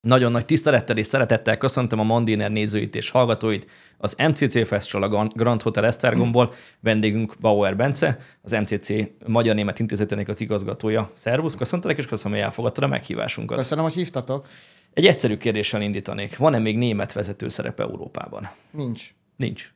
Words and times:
Nagyon 0.00 0.32
nagy 0.32 0.44
tisztelettel 0.44 0.96
és 0.96 1.06
szeretettel 1.06 1.56
köszöntöm 1.56 1.98
a 1.98 2.02
Mandiner 2.02 2.50
nézőit 2.50 2.94
és 2.94 3.10
hallgatóit 3.10 3.70
az 3.98 4.14
MCC 4.28 4.66
Festről 4.66 5.02
a 5.02 5.26
Grand 5.26 5.62
Hotel 5.62 5.86
Esztergomból. 5.86 6.52
Vendégünk 6.80 7.34
Bauer 7.40 7.76
Bence, 7.76 8.18
az 8.42 8.50
MCC 8.50 8.92
Magyar 9.26 9.54
Német 9.54 9.78
Intézetének 9.78 10.28
az 10.28 10.40
igazgatója. 10.40 11.10
Szervusz, 11.14 11.54
köszöntelek, 11.54 11.98
és 11.98 12.06
köszönöm, 12.06 12.32
hogy 12.32 12.46
elfogadtad 12.46 12.84
a 12.84 12.86
meghívásunkat. 12.86 13.56
Köszönöm, 13.56 13.84
hogy 13.84 13.92
hívtatok. 13.92 14.48
Egy 14.92 15.06
egyszerű 15.06 15.36
kérdéssel 15.36 15.82
indítanék. 15.82 16.36
Van-e 16.36 16.58
még 16.58 16.78
német 16.78 17.12
vezető 17.12 17.48
szerep 17.48 17.80
Európában? 17.80 18.50
Nincs. 18.70 19.14
Nincs. 19.36 19.72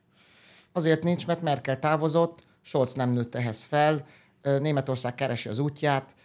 Azért 0.71 1.03
nincs, 1.03 1.27
mert 1.27 1.41
Merkel 1.41 1.79
távozott, 1.79 2.43
Scholz 2.61 2.93
nem 2.93 3.09
nőtt 3.09 3.35
ehhez 3.35 3.63
fel, 3.63 4.05
Németország 4.41 5.15
keresi 5.15 5.49
az 5.49 5.59
útját, 5.59 6.15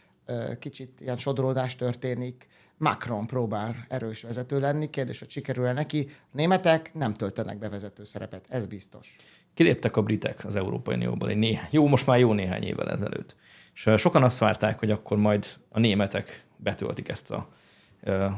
kicsit 0.58 1.00
ilyen 1.00 1.16
sodródás 1.16 1.76
történik, 1.76 2.46
Macron 2.80 3.26
próbál 3.26 3.86
erős 3.88 4.22
vezető 4.22 4.60
lenni, 4.60 4.90
kérdés, 4.90 5.18
hogy 5.18 5.30
sikerül-e 5.30 5.72
neki. 5.72 6.06
A 6.08 6.28
németek 6.32 6.90
nem 6.94 7.14
töltenek 7.14 7.58
be 7.58 7.68
vezető 7.68 8.04
szerepet, 8.04 8.44
ez 8.48 8.66
biztos. 8.66 9.16
Kiléptek 9.54 9.96
a 9.96 10.02
britek 10.02 10.44
az 10.44 10.56
Európai 10.56 10.94
Unióból 10.94 11.28
egy 11.28 11.36
néhány, 11.36 11.68
jó, 11.70 11.86
most 11.86 12.06
már 12.06 12.18
jó 12.18 12.32
néhány 12.32 12.62
évvel 12.62 12.90
ezelőtt. 12.90 13.36
És 13.74 13.90
sokan 13.96 14.22
azt 14.22 14.38
várták, 14.38 14.78
hogy 14.78 14.90
akkor 14.90 15.16
majd 15.16 15.46
a 15.68 15.78
németek 15.78 16.44
betöltik 16.56 17.08
ezt 17.08 17.30
a, 17.30 17.48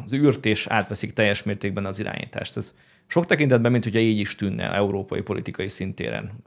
az 0.04 0.12
űrt, 0.12 0.46
és 0.46 0.66
átveszik 0.66 1.12
teljes 1.12 1.42
mértékben 1.42 1.86
az 1.86 1.98
irányítást. 1.98 2.56
Ez 2.56 2.74
sok 3.06 3.26
tekintetben, 3.26 3.72
mint 3.72 3.84
hogyha 3.84 4.00
így 4.00 4.18
is 4.18 4.34
tűnne 4.34 4.72
európai 4.72 5.20
politikai 5.20 5.68
szintéren 5.68 6.42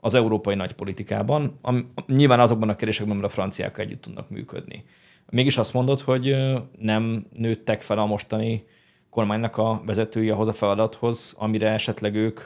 az 0.00 0.14
európai 0.14 0.54
nagypolitikában. 0.54 1.60
Nyilván 2.06 2.40
azokban 2.40 2.68
a 2.68 2.76
kérdésekben, 2.76 3.16
mert 3.16 3.28
a 3.28 3.34
franciák 3.34 3.78
együtt 3.78 4.02
tudnak 4.02 4.30
működni. 4.30 4.84
Mégis 5.30 5.58
azt 5.58 5.72
mondod, 5.72 6.00
hogy 6.00 6.36
nem 6.78 7.26
nőttek 7.32 7.82
fel 7.82 7.98
a 7.98 8.06
mostani 8.06 8.66
kormánynak 9.10 9.56
a 9.56 9.82
vezetői 9.86 10.30
ahhoz 10.30 10.48
a 10.48 10.52
feladathoz, 10.52 11.34
amire 11.36 11.70
esetleg 11.70 12.14
ők 12.14 12.40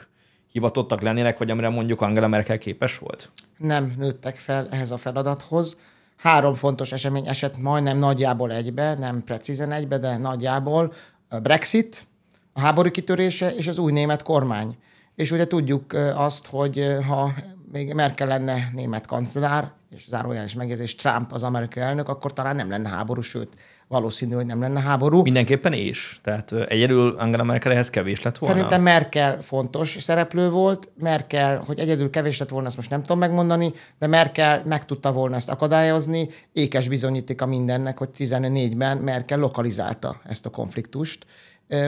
hivatottak 0.51 1.01
lennének, 1.01 1.37
vagy 1.37 1.51
amire 1.51 1.69
mondjuk 1.69 2.01
Angela 2.01 2.27
Merkel 2.27 2.57
képes 2.57 2.97
volt? 2.97 3.31
Nem 3.57 3.93
nőttek 3.97 4.35
fel 4.35 4.67
ehhez 4.71 4.91
a 4.91 4.97
feladathoz. 4.97 5.77
Három 6.17 6.53
fontos 6.53 6.91
esemény 6.91 7.27
esett 7.27 7.57
majdnem 7.57 7.97
nagyjából 7.97 8.51
egybe, 8.51 8.93
nem 8.93 9.23
precízen 9.23 9.71
egybe, 9.71 9.97
de 9.97 10.17
nagyjából. 10.17 10.93
A 11.29 11.39
Brexit, 11.39 12.07
a 12.53 12.59
háború 12.59 12.91
kitörése 12.91 13.55
és 13.55 13.67
az 13.67 13.77
új 13.77 13.91
német 13.91 14.23
kormány. 14.23 14.77
És 15.15 15.31
ugye 15.31 15.47
tudjuk 15.47 15.93
azt, 16.15 16.47
hogy 16.47 16.97
ha 17.07 17.33
még 17.71 17.93
Merkel 17.93 18.27
lenne 18.27 18.69
német 18.73 19.05
kancellár, 19.05 19.71
és 19.95 20.07
zárójeles 20.07 20.53
megjegyzés 20.53 20.95
Trump 20.95 21.33
az 21.33 21.43
amerikai 21.43 21.83
elnök, 21.83 22.09
akkor 22.09 22.33
talán 22.33 22.55
nem 22.55 22.69
lenne 22.69 22.89
háború, 22.89 23.21
sőt, 23.21 23.55
valószínű, 23.87 24.33
hogy 24.33 24.45
nem 24.45 24.59
lenne 24.59 24.79
háború. 24.79 25.21
Mindenképpen 25.21 25.73
is. 25.73 26.19
Tehát 26.23 26.51
egyedül 26.51 27.15
Angela 27.17 27.43
Merkel 27.43 27.71
ehhez 27.71 27.89
kevés 27.89 28.21
lett 28.21 28.37
volna? 28.37 28.55
Szerintem 28.55 28.81
Merkel 28.81 29.41
fontos 29.41 29.97
szereplő 29.99 30.49
volt. 30.49 30.89
Merkel, 30.99 31.63
hogy 31.65 31.79
egyedül 31.79 32.09
kevés 32.09 32.39
lett 32.39 32.49
volna, 32.49 32.67
azt 32.67 32.75
most 32.75 32.89
nem 32.89 33.01
tudom 33.01 33.17
megmondani, 33.17 33.73
de 33.99 34.07
Merkel 34.07 34.61
meg 34.65 34.85
tudta 34.85 35.11
volna 35.11 35.35
ezt 35.35 35.49
akadályozni. 35.49 36.29
Ékes 36.53 36.87
bizonyíték 36.87 37.41
a 37.41 37.45
mindennek, 37.45 37.97
hogy 37.97 38.09
14-ben 38.17 38.97
Merkel 38.97 39.39
lokalizálta 39.39 40.21
ezt 40.23 40.45
a 40.45 40.49
konfliktust. 40.49 41.25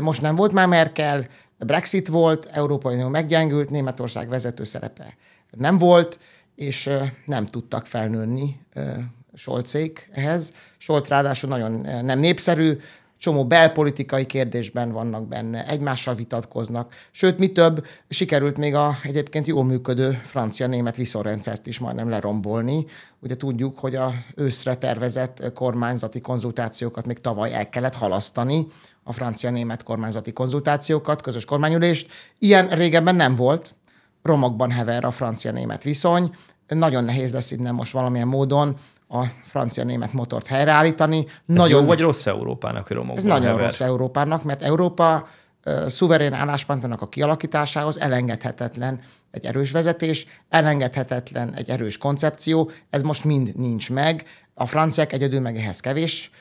Most 0.02 0.22
nem 0.22 0.36
volt 0.36 0.52
már 0.52 0.68
Merkel, 0.68 1.26
Brexit 1.60 2.08
volt, 2.08 2.50
Európai 2.52 2.96
Unió 2.96 3.08
meggyengült, 3.08 3.70
Németország 3.70 4.30
vezető 4.30 4.64
szerepe 4.64 5.16
nem 5.58 5.78
volt, 5.78 6.20
és 6.56 6.90
nem 7.26 7.46
tudtak 7.46 7.86
felnőni 7.86 8.60
Solcék 9.34 10.10
ehhez. 10.12 10.54
Solt 10.78 11.08
ráadásul 11.08 11.50
nagyon 11.50 12.04
nem 12.06 12.20
népszerű, 12.20 12.78
csomó 13.18 13.46
belpolitikai 13.46 14.26
kérdésben 14.26 14.92
vannak 14.92 15.28
benne, 15.28 15.68
egymással 15.68 16.14
vitatkoznak, 16.14 16.94
sőt, 17.12 17.40
mi 17.40 17.52
több, 17.52 17.86
sikerült 18.10 18.58
még 18.58 18.76
a 18.76 18.98
egyébként 19.04 19.48
jól 19.48 19.64
működő 19.64 20.22
francia-német 20.24 20.96
viszonyrendszert 20.96 21.68
is 21.68 21.80
majdnem 21.80 22.10
lerombolni. 22.10 22.86
Ugye 23.20 23.36
tudjuk, 23.36 23.80
hogy 23.80 23.96
a 23.96 24.14
őszre 24.36 24.76
tervezett 24.76 25.54
kormányzati 25.54 26.22
konzultációkat 26.22 27.06
még 27.06 27.22
tavaly 27.22 27.54
el 27.54 27.70
kellett 27.70 27.96
halasztani, 27.96 28.68
a 29.04 29.14
francia-német 29.14 29.84
kormányzati 29.84 30.34
konzultációkat, 30.34 31.22
közös 31.22 31.46
kormányülést. 31.46 32.12
Ilyen 32.40 32.68
régebben 32.68 33.16
nem 33.16 33.36
volt, 33.36 33.74
romokban 34.26 34.72
hever 34.72 35.04
a 35.04 35.12
francia-német 35.12 35.84
viszony. 35.84 36.30
Nagyon 36.68 37.04
nehéz 37.04 37.34
lesz 37.34 37.52
innen 37.52 37.74
most 37.74 37.92
valamilyen 37.92 38.28
módon 38.28 38.76
a 39.08 39.26
francia-német 39.44 40.14
motort 40.14 40.48
helyreállítani. 40.48 41.26
Ez 41.28 41.34
nagyon, 41.46 41.82
jó 41.82 41.88
vagy 41.88 42.00
rossz 42.00 42.26
Európának, 42.26 42.88
hogy 42.88 42.96
romokban 42.96 43.18
Ez 43.18 43.24
hever. 43.24 43.40
nagyon 43.40 43.58
rossz 43.58 43.82
Európának, 43.82 44.44
mert 44.44 44.62
Európa 44.62 45.28
szuverén 45.88 46.34
álláspontának 46.34 47.02
a 47.02 47.08
kialakításához 47.10 48.00
elengedhetetlen 48.00 49.00
egy 49.32 49.46
erős 49.46 49.72
vezetés, 49.72 50.26
elengedhetetlen 50.50 51.54
egy 51.54 51.70
erős 51.70 51.98
koncepció, 51.98 52.70
ez 52.90 53.02
most 53.02 53.24
mind 53.24 53.52
nincs 53.58 53.90
meg. 53.90 54.24
A 54.54 54.66
franciák 54.66 55.14
egyedül 55.14 55.40
meg 55.40 55.58
ehhez 55.58 55.80
kevés 55.80 56.32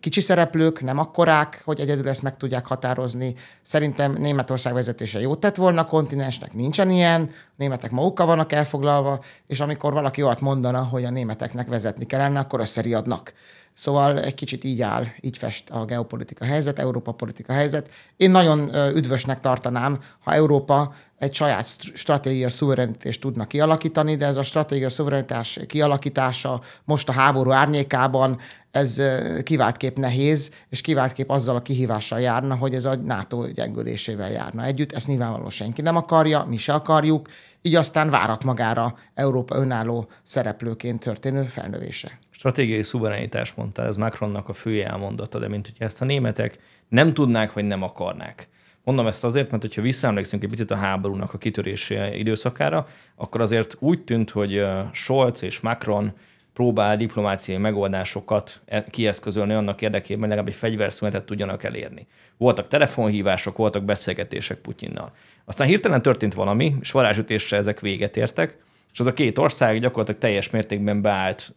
kicsi 0.00 0.20
szereplők, 0.20 0.82
nem 0.82 0.98
akkorák, 0.98 1.62
hogy 1.64 1.80
egyedül 1.80 2.08
ezt 2.08 2.22
meg 2.22 2.36
tudják 2.36 2.66
határozni. 2.66 3.34
Szerintem 3.62 4.12
Németország 4.12 4.74
vezetése 4.74 5.20
jót 5.20 5.40
tett 5.40 5.56
volna 5.56 5.80
a 5.80 5.84
kontinensnek, 5.84 6.52
nincsen 6.52 6.90
ilyen, 6.90 7.30
németek 7.56 7.90
magukkal 7.90 8.26
vannak 8.26 8.52
elfoglalva, 8.52 9.20
és 9.46 9.60
amikor 9.60 9.92
valaki 9.92 10.22
olyat 10.22 10.40
mondana, 10.40 10.84
hogy 10.84 11.04
a 11.04 11.10
németeknek 11.10 11.68
vezetni 11.68 12.04
kellene, 12.04 12.38
akkor 12.38 12.60
összeriadnak. 12.60 13.32
Szóval 13.76 14.20
egy 14.20 14.34
kicsit 14.34 14.64
így 14.64 14.82
áll, 14.82 15.04
így 15.20 15.38
fest 15.38 15.70
a 15.70 15.84
geopolitika 15.84 16.44
helyzet, 16.44 16.78
Európa 16.78 17.12
politika 17.12 17.52
helyzet. 17.52 17.90
Én 18.16 18.30
nagyon 18.30 18.74
üdvösnek 18.74 19.40
tartanám, 19.40 20.00
ha 20.20 20.32
Európa 20.32 20.94
egy 21.18 21.34
saját 21.34 21.66
stratégia 21.94 22.50
szuverenitást 22.50 23.20
tudna 23.20 23.46
kialakítani, 23.46 24.16
de 24.16 24.26
ez 24.26 24.36
a 24.36 24.42
stratégia 24.42 24.90
szuverenitás 24.90 25.60
kialakítása 25.66 26.60
most 26.84 27.08
a 27.08 27.12
háború 27.12 27.50
árnyékában 27.50 28.38
ez 28.70 29.02
kiváltképp 29.42 29.96
nehéz, 29.96 30.50
és 30.68 30.80
kiváltképp 30.80 31.28
azzal 31.28 31.56
a 31.56 31.62
kihívással 31.62 32.20
járna, 32.20 32.54
hogy 32.54 32.74
ez 32.74 32.84
a 32.84 32.94
NATO 32.94 33.46
gyengülésével 33.46 34.30
járna 34.30 34.64
együtt. 34.64 34.92
Ezt 34.92 35.06
nyilvánvalóan 35.06 35.50
senki 35.50 35.82
nem 35.82 35.96
akarja, 35.96 36.44
mi 36.44 36.56
se 36.56 36.72
akarjuk, 36.72 37.28
így 37.62 37.74
aztán 37.74 38.10
várat 38.10 38.44
magára 38.44 38.94
Európa 39.14 39.56
önálló 39.56 40.08
szereplőként 40.22 41.00
történő 41.00 41.42
felnövése. 41.42 42.18
Stratégiai 42.38 42.82
szuverenitás 42.82 43.54
mondta, 43.54 43.84
ez 43.84 43.96
Macronnak 43.96 44.48
a 44.48 44.52
fő 44.52 44.82
elmondata, 44.82 45.38
de 45.38 45.48
mint 45.48 45.66
hogyha 45.66 45.84
ezt 45.84 46.02
a 46.02 46.04
németek 46.04 46.58
nem 46.88 47.14
tudnák, 47.14 47.52
vagy 47.52 47.64
nem 47.64 47.82
akarnák. 47.82 48.48
Mondom 48.84 49.06
ezt 49.06 49.24
azért, 49.24 49.50
mert 49.50 49.62
hogyha 49.62 49.82
visszaemlékszünk 49.82 50.42
egy 50.42 50.48
picit 50.50 50.70
a 50.70 50.76
háborúnak 50.76 51.34
a 51.34 51.38
kitörése 51.38 52.16
időszakára, 52.16 52.88
akkor 53.14 53.40
azért 53.40 53.76
úgy 53.78 54.04
tűnt, 54.04 54.30
hogy 54.30 54.66
Scholz 54.92 55.42
és 55.42 55.60
Macron 55.60 56.12
próbál 56.52 56.96
diplomáciai 56.96 57.58
megoldásokat 57.58 58.60
e- 58.66 58.84
kieszközölni 58.84 59.52
annak 59.52 59.82
érdekében, 59.82 60.20
hogy 60.20 60.28
legalább 60.28 60.48
egy 60.48 60.58
fegyverszünetet 60.58 61.24
tudjanak 61.24 61.64
elérni. 61.64 62.06
Voltak 62.36 62.68
telefonhívások, 62.68 63.56
voltak 63.56 63.84
beszélgetések 63.84 64.58
Putyinnal. 64.58 65.12
Aztán 65.44 65.66
hirtelen 65.66 66.02
történt 66.02 66.34
valami, 66.34 66.74
és 66.80 66.90
varázsütésre 66.90 67.56
ezek 67.56 67.80
véget 67.80 68.16
értek, 68.16 68.64
és 68.96 69.02
az 69.02 69.08
a 69.08 69.12
két 69.12 69.38
ország 69.38 69.80
gyakorlatilag 69.80 70.20
teljes 70.20 70.50
mértékben 70.50 71.02
beállt 71.02 71.54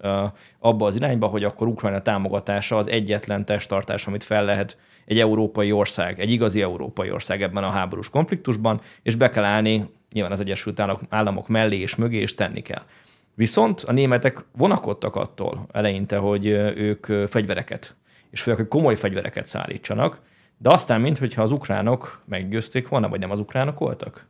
abba 0.59 0.85
az 0.85 0.95
irányba, 0.95 1.27
hogy 1.27 1.43
akkor 1.43 1.67
Ukrajna 1.67 2.01
támogatása 2.01 2.77
az 2.77 2.89
egyetlen 2.89 3.45
testtartás, 3.45 4.07
amit 4.07 4.23
fel 4.23 4.45
lehet 4.45 4.77
egy 5.05 5.19
európai 5.19 5.71
ország, 5.71 6.19
egy 6.19 6.31
igazi 6.31 6.61
európai 6.61 7.11
ország 7.11 7.41
ebben 7.41 7.63
a 7.63 7.69
háborús 7.69 8.09
konfliktusban, 8.09 8.81
és 9.03 9.15
be 9.15 9.29
kell 9.29 9.43
állni 9.43 9.89
nyilván 10.11 10.31
az 10.31 10.39
Egyesült 10.39 10.81
Államok 11.09 11.47
mellé 11.47 11.77
és 11.77 11.95
mögé, 11.95 12.17
és 12.17 12.35
tenni 12.35 12.61
kell. 12.61 12.81
Viszont 13.35 13.79
a 13.79 13.91
németek 13.91 14.45
vonakodtak 14.57 15.15
attól 15.15 15.67
eleinte, 15.71 16.17
hogy 16.17 16.45
ők 16.75 17.05
fegyvereket, 17.29 17.95
és 18.29 18.41
főleg, 18.41 18.59
hogy 18.59 18.69
komoly 18.69 18.95
fegyvereket 18.95 19.45
szállítsanak, 19.45 20.21
de 20.57 20.69
aztán, 20.69 21.01
mintha 21.01 21.41
az 21.41 21.51
ukránok 21.51 22.21
meggyőzték 22.25 22.87
volna, 22.87 23.09
vagy 23.09 23.19
nem 23.19 23.31
az 23.31 23.39
ukránok 23.39 23.79
voltak? 23.79 24.27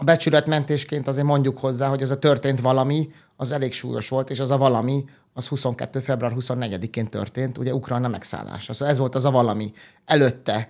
A 0.00 0.04
becsületmentésként 0.04 1.08
azért 1.08 1.26
mondjuk 1.26 1.58
hozzá, 1.58 1.88
hogy 1.88 2.02
ez 2.02 2.10
a 2.10 2.18
történt 2.18 2.60
valami, 2.60 3.08
az 3.36 3.52
elég 3.52 3.72
súlyos 3.72 4.08
volt, 4.08 4.30
és 4.30 4.40
az 4.40 4.50
a 4.50 4.56
valami, 4.56 5.04
az 5.32 5.48
22. 5.48 6.00
február 6.00 6.32
24-én 6.36 7.08
történt, 7.08 7.58
ugye 7.58 7.74
Ukrajna 7.74 8.08
megszállása. 8.08 8.72
Szóval 8.72 8.92
ez 8.92 8.98
volt 8.98 9.14
az 9.14 9.24
a 9.24 9.30
valami. 9.30 9.72
Előtte 10.04 10.68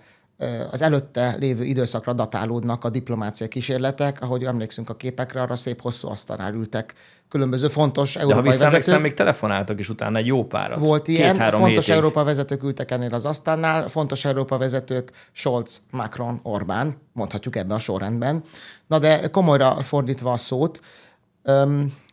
az 0.70 0.82
előtte 0.82 1.36
lévő 1.38 1.64
időszakra 1.64 2.12
datálódnak 2.12 2.84
a 2.84 2.90
diplomáciai 2.90 3.48
kísérletek, 3.48 4.20
ahogy 4.20 4.44
emlékszünk 4.44 4.90
a 4.90 4.96
képekre, 4.96 5.42
arra 5.42 5.56
szép 5.56 5.80
hosszú 5.80 6.08
asztalnál 6.08 6.54
ültek 6.54 6.94
különböző 7.28 7.68
fontos 7.68 8.16
európai 8.16 8.50
De 8.50 8.64
ha 8.64 8.70
vezetők. 8.70 9.00
még 9.00 9.14
telefonáltak 9.14 9.78
is 9.78 9.88
utána 9.88 10.18
egy 10.18 10.26
jó 10.26 10.46
párat. 10.46 10.78
Volt 10.78 11.08
ilyen, 11.08 11.36
Két, 11.36 11.50
fontos 11.50 11.68
hétig. 11.68 11.90
Európa 11.90 12.24
vezetők 12.24 12.62
ültek 12.62 12.90
ennél 12.90 13.14
az 13.14 13.26
asztalnál, 13.26 13.88
fontos 13.88 14.24
Európa 14.24 14.58
vezetők 14.58 15.10
Scholz, 15.32 15.82
Macron, 15.90 16.40
Orbán, 16.42 16.96
mondhatjuk 17.12 17.56
ebben 17.56 17.76
a 17.76 17.78
sorrendben. 17.78 18.42
Na 18.86 18.98
de 18.98 19.30
komolyra 19.30 19.76
fordítva 19.76 20.32
a 20.32 20.36
szót, 20.36 20.80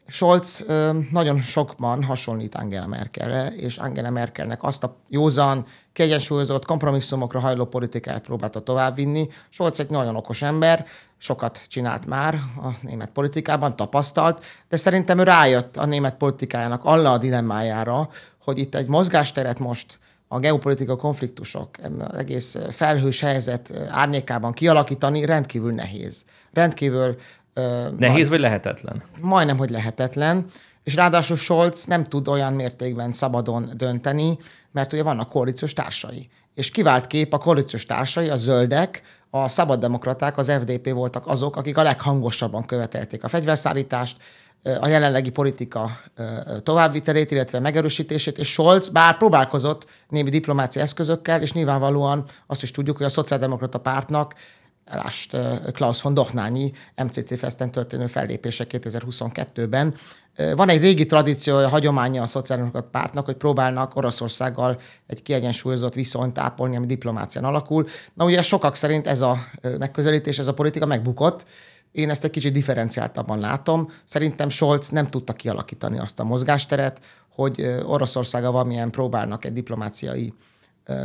Scholz 0.07 0.65
nagyon 1.11 1.41
sokban 1.41 2.03
hasonlít 2.03 2.55
Angela 2.55 2.87
Merkelre, 2.87 3.47
és 3.47 3.77
Angela 3.77 4.09
Merkelnek 4.09 4.63
azt 4.63 4.83
a 4.83 4.95
józan, 5.09 5.65
kiegyensúlyozott, 5.93 6.65
kompromisszumokra 6.65 7.39
hajló 7.39 7.65
politikát 7.65 8.21
próbálta 8.21 8.59
továbbvinni. 8.59 9.27
Scholz 9.49 9.79
egy 9.79 9.89
nagyon 9.89 10.15
okos 10.15 10.41
ember, 10.41 10.85
sokat 11.17 11.61
csinált 11.67 12.05
már 12.05 12.33
a 12.35 12.69
német 12.81 13.09
politikában, 13.09 13.75
tapasztalt, 13.75 14.45
de 14.69 14.77
szerintem 14.77 15.19
ő 15.19 15.23
rájött 15.23 15.77
a 15.77 15.85
német 15.85 16.15
politikájának 16.15 16.83
alla 16.83 17.11
a 17.11 17.17
dilemmájára, 17.17 18.09
hogy 18.43 18.57
itt 18.57 18.75
egy 18.75 18.87
mozgásteret 18.87 19.59
most 19.59 19.99
a 20.27 20.39
geopolitika 20.39 20.95
konfliktusok, 20.95 21.69
az 21.99 22.17
egész 22.17 22.57
felhős 22.69 23.19
helyzet 23.19 23.73
árnyékában 23.89 24.53
kialakítani 24.53 25.25
rendkívül 25.25 25.71
nehéz. 25.71 26.25
Rendkívül 26.53 27.15
Nehéz 27.97 28.19
nagy, 28.19 28.29
vagy 28.29 28.39
lehetetlen? 28.39 29.03
Majdnem, 29.19 29.57
hogy 29.57 29.69
lehetetlen. 29.69 30.45
És 30.83 30.95
ráadásul 30.95 31.37
Scholz 31.37 31.85
nem 31.85 32.03
tud 32.03 32.27
olyan 32.27 32.53
mértékben 32.53 33.11
szabadon 33.11 33.71
dönteni, 33.73 34.37
mert 34.71 34.93
ugye 34.93 35.03
vannak 35.03 35.29
koalíciós 35.29 35.73
társai. 35.73 36.29
És 36.53 36.71
kivált 36.71 37.07
kép 37.07 37.33
a 37.33 37.37
koalíciós 37.37 37.85
társai, 37.85 38.29
a 38.29 38.35
zöldek, 38.35 39.01
a 39.29 39.49
szabaddemokraták, 39.49 40.37
az 40.37 40.51
FDP 40.51 40.89
voltak 40.89 41.27
azok, 41.27 41.55
akik 41.55 41.77
a 41.77 41.83
leghangosabban 41.83 42.65
követelték 42.65 43.23
a 43.23 43.27
fegyverszállítást, 43.27 44.17
a 44.79 44.87
jelenlegi 44.87 45.29
politika 45.29 45.91
továbbvitelét, 46.63 47.31
illetve 47.31 47.59
megerősítését, 47.59 48.37
és 48.37 48.47
Scholz 48.47 48.89
bár 48.89 49.17
próbálkozott 49.17 49.85
némi 50.09 50.29
diplomáciai 50.29 50.83
eszközökkel, 50.83 51.41
és 51.41 51.53
nyilvánvalóan 51.53 52.23
azt 52.47 52.63
is 52.63 52.71
tudjuk, 52.71 52.97
hogy 52.97 53.05
a 53.05 53.09
szociáldemokrata 53.09 53.77
pártnak 53.77 54.33
Lást 54.89 55.37
Klaus 55.73 56.01
von 56.01 56.13
Dochnányi 56.13 56.71
MCC 56.95 57.37
Festen 57.37 57.71
történő 57.71 58.07
fellépése 58.07 58.65
2022-ben. 58.69 59.93
Van 60.55 60.69
egy 60.69 60.81
régi 60.81 61.05
tradíciója, 61.05 61.67
hagyománya 61.67 62.21
a 62.21 62.27
szociáldemokrata 62.27 62.87
pártnak, 62.87 63.25
hogy 63.25 63.35
próbálnak 63.35 63.95
Oroszországgal 63.95 64.79
egy 65.07 65.21
kiegyensúlyozott 65.21 65.93
viszonyt 65.93 66.37
ápolni, 66.37 66.75
ami 66.75 66.85
diplomácián 66.85 67.43
alakul. 67.43 67.85
Na 68.13 68.25
ugye 68.25 68.41
sokak 68.41 68.75
szerint 68.75 69.07
ez 69.07 69.21
a 69.21 69.37
megközelítés, 69.79 70.39
ez 70.39 70.47
a 70.47 70.53
politika 70.53 70.85
megbukott, 70.85 71.45
én 71.91 72.09
ezt 72.09 72.23
egy 72.23 72.29
kicsit 72.31 72.53
differenciáltabban 72.53 73.39
látom. 73.39 73.89
Szerintem 74.03 74.49
Scholz 74.49 74.89
nem 74.89 75.07
tudta 75.07 75.33
kialakítani 75.33 75.99
azt 75.99 76.19
a 76.19 76.23
mozgásteret, 76.23 76.99
hogy 77.29 77.79
Oroszországa 77.85 78.51
valamilyen 78.51 78.89
próbálnak 78.89 79.45
egy 79.45 79.53
diplomáciai 79.53 80.33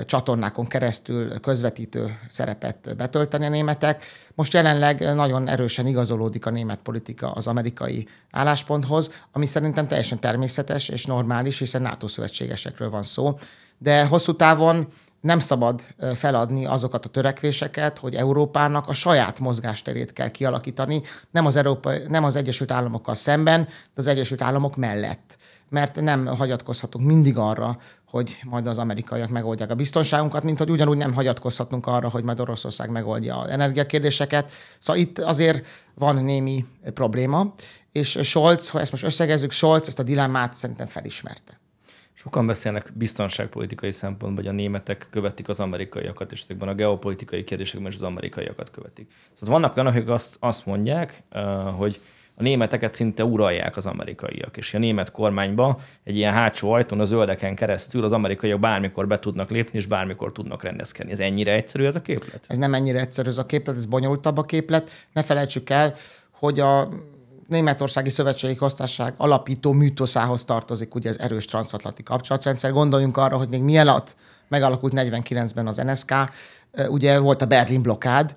csatornákon 0.06 0.67
keresztül 0.67 1.40
közvetítő 1.40 2.19
szerepet 2.29 2.94
betölteni 2.96 3.46
a 3.46 3.49
németek. 3.49 4.05
Most 4.34 4.52
jelenleg 4.52 5.14
nagyon 5.14 5.49
erősen 5.49 5.87
igazolódik 5.87 6.46
a 6.46 6.50
német 6.50 6.79
politika 6.79 7.31
az 7.31 7.46
amerikai 7.46 8.06
állásponthoz, 8.31 9.11
ami 9.32 9.46
szerintem 9.46 9.87
teljesen 9.87 10.20
természetes 10.20 10.88
és 10.88 11.06
normális, 11.06 11.58
hiszen 11.58 11.82
NATO 11.82 12.08
szövetségesekről 12.08 12.90
van 12.90 13.02
szó. 13.02 13.38
De 13.79 14.05
hosszú 14.05 14.37
távon 14.37 14.87
nem 15.20 15.38
szabad 15.38 15.81
feladni 16.14 16.67
azokat 16.67 17.05
a 17.05 17.08
törekvéseket, 17.08 17.99
hogy 17.99 18.14
Európának 18.14 18.88
a 18.88 18.94
saját 18.94 19.38
mozgásterét 19.38 20.12
kell 20.12 20.28
kialakítani, 20.28 21.02
nem 21.31 21.46
az, 21.46 21.56
Európa, 21.56 21.93
nem 22.08 22.25
az 22.25 22.37
Egyesült 22.37 22.70
Államokkal 22.70 23.14
szemben, 23.14 23.64
de 23.64 23.70
az 23.94 24.06
Egyesült 24.06 24.43
Államok 24.43 24.76
mellett. 24.76 25.37
Mert 25.69 26.00
nem 26.00 26.26
hagyatkozhatunk 26.26 27.06
mindig 27.06 27.37
arra, 27.37 27.78
hogy 28.12 28.41
majd 28.44 28.67
az 28.67 28.79
amerikaiak 28.79 29.29
megoldják 29.29 29.70
a 29.70 29.75
biztonságunkat, 29.75 30.43
mint 30.43 30.59
hogy 30.59 30.70
ugyanúgy 30.70 30.97
nem 30.97 31.14
hagyatkozhatunk 31.14 31.87
arra, 31.87 32.09
hogy 32.09 32.25
majd 32.25 32.41
Oroszország 32.41 32.91
megoldja 32.91 33.38
az 33.38 33.50
energiakérdéseket. 33.50 34.50
Szóval 34.79 35.03
itt 35.03 35.19
azért 35.19 35.67
van 35.94 36.25
némi 36.25 36.64
probléma, 36.94 37.55
és 37.93 38.19
Scholz, 38.23 38.69
ha 38.69 38.81
ezt 38.81 38.91
most 38.91 39.05
összegezzük, 39.05 39.50
Scholz 39.50 39.87
ezt 39.87 39.99
a 39.99 40.03
dilemmát 40.03 40.55
szerintem 40.55 40.87
felismerte. 40.87 41.61
Sokan 42.12 42.47
beszélnek 42.47 42.93
biztonságpolitikai 42.94 43.93
szempontból, 43.93 44.44
hogy 44.44 44.53
a 44.53 44.56
németek 44.56 45.06
követik 45.11 45.49
az 45.49 45.61
amerikaiakat, 45.61 46.32
és 46.32 46.41
ezekben 46.41 46.69
a 46.69 46.75
geopolitikai 46.75 47.44
kérdésekben 47.44 47.91
is 47.91 47.94
az 47.97 48.03
amerikaiakat 48.03 48.70
követik. 48.70 49.11
Szóval 49.38 49.61
vannak 49.61 49.76
olyanok, 49.76 49.94
akik 49.94 50.09
azt, 50.09 50.37
azt 50.41 50.67
mondják, 50.67 51.23
hogy 51.76 52.00
a 52.43 52.44
németeket 52.44 52.94
szinte 52.94 53.25
uralják 53.25 53.77
az 53.77 53.87
amerikaiak, 53.87 54.56
és 54.56 54.75
a 54.75 54.79
német 54.79 55.11
kormányba 55.11 55.81
egy 56.05 56.17
ilyen 56.17 56.33
hátsó 56.33 56.73
ajtón 56.73 57.00
az 57.00 57.09
zöldeken 57.09 57.55
keresztül 57.55 58.05
az 58.05 58.12
amerikaiak 58.12 58.61
bármikor 58.61 59.06
be 59.06 59.19
tudnak 59.19 59.50
lépni, 59.50 59.79
és 59.79 59.87
bármikor 59.87 60.33
tudnak 60.33 60.62
rendezkedni. 60.62 61.12
Ez 61.12 61.21
ennyire 61.21 61.53
egyszerű 61.53 61.85
ez 61.85 61.97
a 61.97 62.03
képlet? 62.03 62.44
Ez 62.49 62.56
nem 62.56 62.75
ennyire 62.75 63.00
egyszerű 63.00 63.29
ez 63.29 63.39
a 63.39 63.47
képlet, 63.47 63.77
ez 63.77 63.87
bonyolultabb 63.87 64.39
a 64.39 64.43
képlet. 64.43 64.91
Ne 65.12 65.23
felejtsük 65.23 65.71
el, 65.71 65.94
hogy 66.31 66.61
a 66.61 66.89
Németországi 67.49 68.11
Szövetségi 68.11 68.55
Köztársaság 68.55 69.15
alapító 69.17 69.73
műtoszához 69.73 70.45
tartozik 70.45 70.95
ugye 70.95 71.09
az 71.09 71.21
erős 71.21 71.45
transatlanti 71.45 72.03
kapcsolatrendszer. 72.03 72.73
Gondoljunk 72.73 73.17
arra, 73.17 73.37
hogy 73.37 73.49
még 73.49 73.62
mielőtt 73.62 74.17
megalakult 74.49 74.93
49-ben 74.97 75.67
az 75.67 75.77
NSK, 75.77 76.15
ugye 76.88 77.19
volt 77.19 77.43
a 77.43 77.47
Berlin 77.47 77.83
blokkád, 77.83 78.35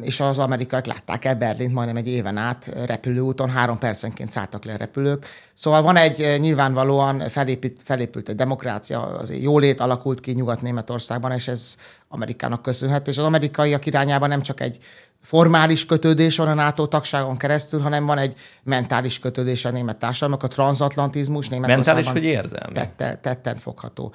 és 0.00 0.20
az 0.20 0.38
amerikaiak 0.38 0.86
látták 0.86 1.24
el 1.24 1.34
Berlint 1.34 1.72
majdnem 1.72 1.96
egy 1.96 2.08
éven 2.08 2.36
át 2.36 2.70
repülőúton, 2.86 3.48
három 3.48 3.78
percenként 3.78 4.30
szálltak 4.30 4.64
le 4.64 4.72
a 4.72 4.76
repülők. 4.76 5.26
Szóval 5.54 5.82
van 5.82 5.96
egy 5.96 6.36
nyilvánvalóan 6.40 7.28
felépít, 7.28 7.80
felépült 7.84 8.28
egy 8.28 8.34
demokrácia, 8.34 9.00
az 9.00 9.32
jólét 9.32 9.80
alakult 9.80 10.20
ki 10.20 10.32
Nyugat-Németországban, 10.32 11.32
és 11.32 11.48
ez 11.48 11.76
Amerikának 12.08 12.62
köszönhető, 12.62 13.10
és 13.10 13.18
az 13.18 13.24
amerikaiak 13.24 13.86
irányában 13.86 14.28
nem 14.28 14.42
csak 14.42 14.60
egy 14.60 14.78
formális 15.22 15.86
kötődés 15.86 16.36
van 16.36 16.48
a 16.48 16.54
NATO 16.54 16.86
tagságon 16.86 17.36
keresztül, 17.36 17.80
hanem 17.80 18.06
van 18.06 18.18
egy 18.18 18.36
mentális 18.62 19.18
kötődés 19.18 19.64
a 19.64 19.70
német 19.70 19.96
társadalmak, 19.96 20.42
a 20.42 20.48
transatlantizmus 20.48 21.48
Mentális 21.48 22.10
vagy 22.10 22.24
érzelmi? 22.24 22.74
Tetten, 22.74 23.20
tetten 23.20 23.56
fogható. 23.56 24.14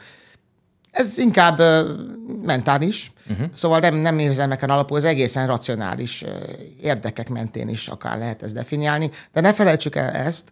Ez 0.91 1.17
inkább 1.17 1.59
uh, 1.59 1.79
mentális, 2.43 3.11
uh-huh. 3.29 3.47
szóval 3.53 3.79
nem, 3.79 3.95
nem 3.95 4.19
érzelmeken 4.19 4.69
alapul, 4.69 4.97
ez 4.97 5.03
egészen 5.03 5.47
racionális 5.47 6.21
uh, 6.21 6.29
érdekek 6.81 7.29
mentén 7.29 7.69
is 7.69 7.87
akár 7.87 8.17
lehet 8.17 8.43
ezt 8.43 8.53
definiálni. 8.53 9.11
De 9.33 9.41
ne 9.41 9.53
felejtsük 9.53 9.95
el 9.95 10.09
ezt, 10.09 10.49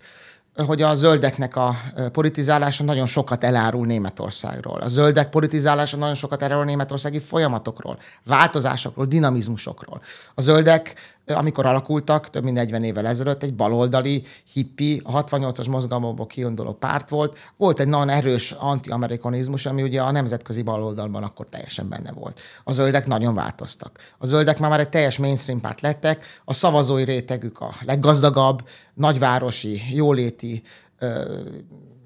hogy 0.65 0.81
a 0.81 0.95
zöldeknek 0.95 1.55
a 1.55 1.75
politizálása 2.11 2.83
nagyon 2.83 3.05
sokat 3.05 3.43
elárul 3.43 3.85
Németországról. 3.85 4.79
A 4.79 4.87
zöldek 4.87 5.29
politizálása 5.29 5.97
nagyon 5.97 6.15
sokat 6.15 6.41
elárul 6.41 6.65
németországi 6.65 7.19
folyamatokról, 7.19 7.99
változásokról, 8.23 9.05
dinamizmusokról. 9.05 10.01
A 10.35 10.41
zöldek, 10.41 10.95
amikor 11.27 11.65
alakultak, 11.65 12.29
több 12.29 12.43
mint 12.43 12.55
40 12.55 12.83
évvel 12.83 13.07
ezelőtt, 13.07 13.43
egy 13.43 13.53
baloldali, 13.53 14.23
hippi, 14.53 15.01
a 15.03 15.23
68-as 15.23 15.69
mozgalomból 15.69 16.27
kiinduló 16.27 16.73
párt 16.73 17.09
volt. 17.09 17.37
Volt 17.57 17.79
egy 17.79 17.87
nagyon 17.87 18.09
erős 18.09 18.51
anti-amerikanizmus, 18.51 19.65
ami 19.65 19.81
ugye 19.83 20.01
a 20.01 20.11
nemzetközi 20.11 20.61
baloldalban 20.61 21.23
akkor 21.23 21.47
teljesen 21.49 21.89
benne 21.89 22.11
volt. 22.11 22.39
A 22.63 22.71
zöldek 22.71 23.07
nagyon 23.07 23.33
változtak. 23.33 23.99
A 24.17 24.25
zöldek 24.25 24.59
már, 24.59 24.69
már 24.69 24.79
egy 24.79 24.89
teljes 24.89 25.17
mainstream 25.17 25.61
párt 25.61 25.81
lettek, 25.81 26.25
a 26.45 26.53
szavazói 26.53 27.03
rétegük 27.03 27.59
a 27.59 27.73
leggazdagabb, 27.81 28.67
nagyvárosi, 28.93 29.81
jóléti 29.95 30.61
ö, 30.99 31.39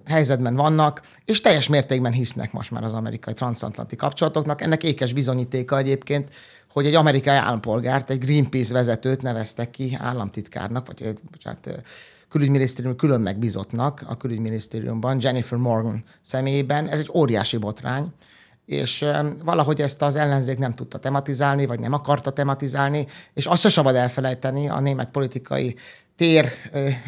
helyzetben 0.05 0.55
vannak, 0.55 1.01
és 1.25 1.41
teljes 1.41 1.67
mértékben 1.67 2.11
hisznek 2.11 2.51
most 2.51 2.71
már 2.71 2.83
az 2.83 2.93
amerikai 2.93 3.33
transatlanti 3.33 3.95
kapcsolatoknak. 3.95 4.61
Ennek 4.61 4.83
ékes 4.83 5.13
bizonyítéka 5.13 5.77
egyébként, 5.77 6.29
hogy 6.73 6.85
egy 6.85 6.95
amerikai 6.95 7.35
állampolgárt, 7.35 8.09
egy 8.09 8.19
Greenpeace 8.19 8.73
vezetőt 8.73 9.21
neveztek 9.21 9.69
ki 9.69 9.97
államtitkárnak, 9.99 10.87
vagy 10.87 11.19
bocsánat, 11.31 11.69
külügyminisztérium 12.29 12.95
külön 12.95 13.21
megbízottnak 13.21 14.03
a 14.07 14.17
külügyminisztériumban, 14.17 15.17
Jennifer 15.21 15.57
Morgan 15.57 16.03
személyében. 16.21 16.87
Ez 16.87 16.99
egy 16.99 17.09
óriási 17.13 17.57
botrány, 17.57 18.13
és 18.65 19.05
valahogy 19.43 19.81
ezt 19.81 20.01
az 20.01 20.15
ellenzék 20.15 20.57
nem 20.57 20.73
tudta 20.73 20.97
tematizálni, 20.97 21.65
vagy 21.65 21.79
nem 21.79 21.93
akarta 21.93 22.31
tematizálni, 22.31 23.07
és 23.33 23.45
azt 23.45 23.61
se 23.61 23.69
szabad 23.69 23.95
elfelejteni 23.95 24.69
a 24.69 24.79
német 24.79 25.09
politikai 25.09 25.75
tér 26.21 26.51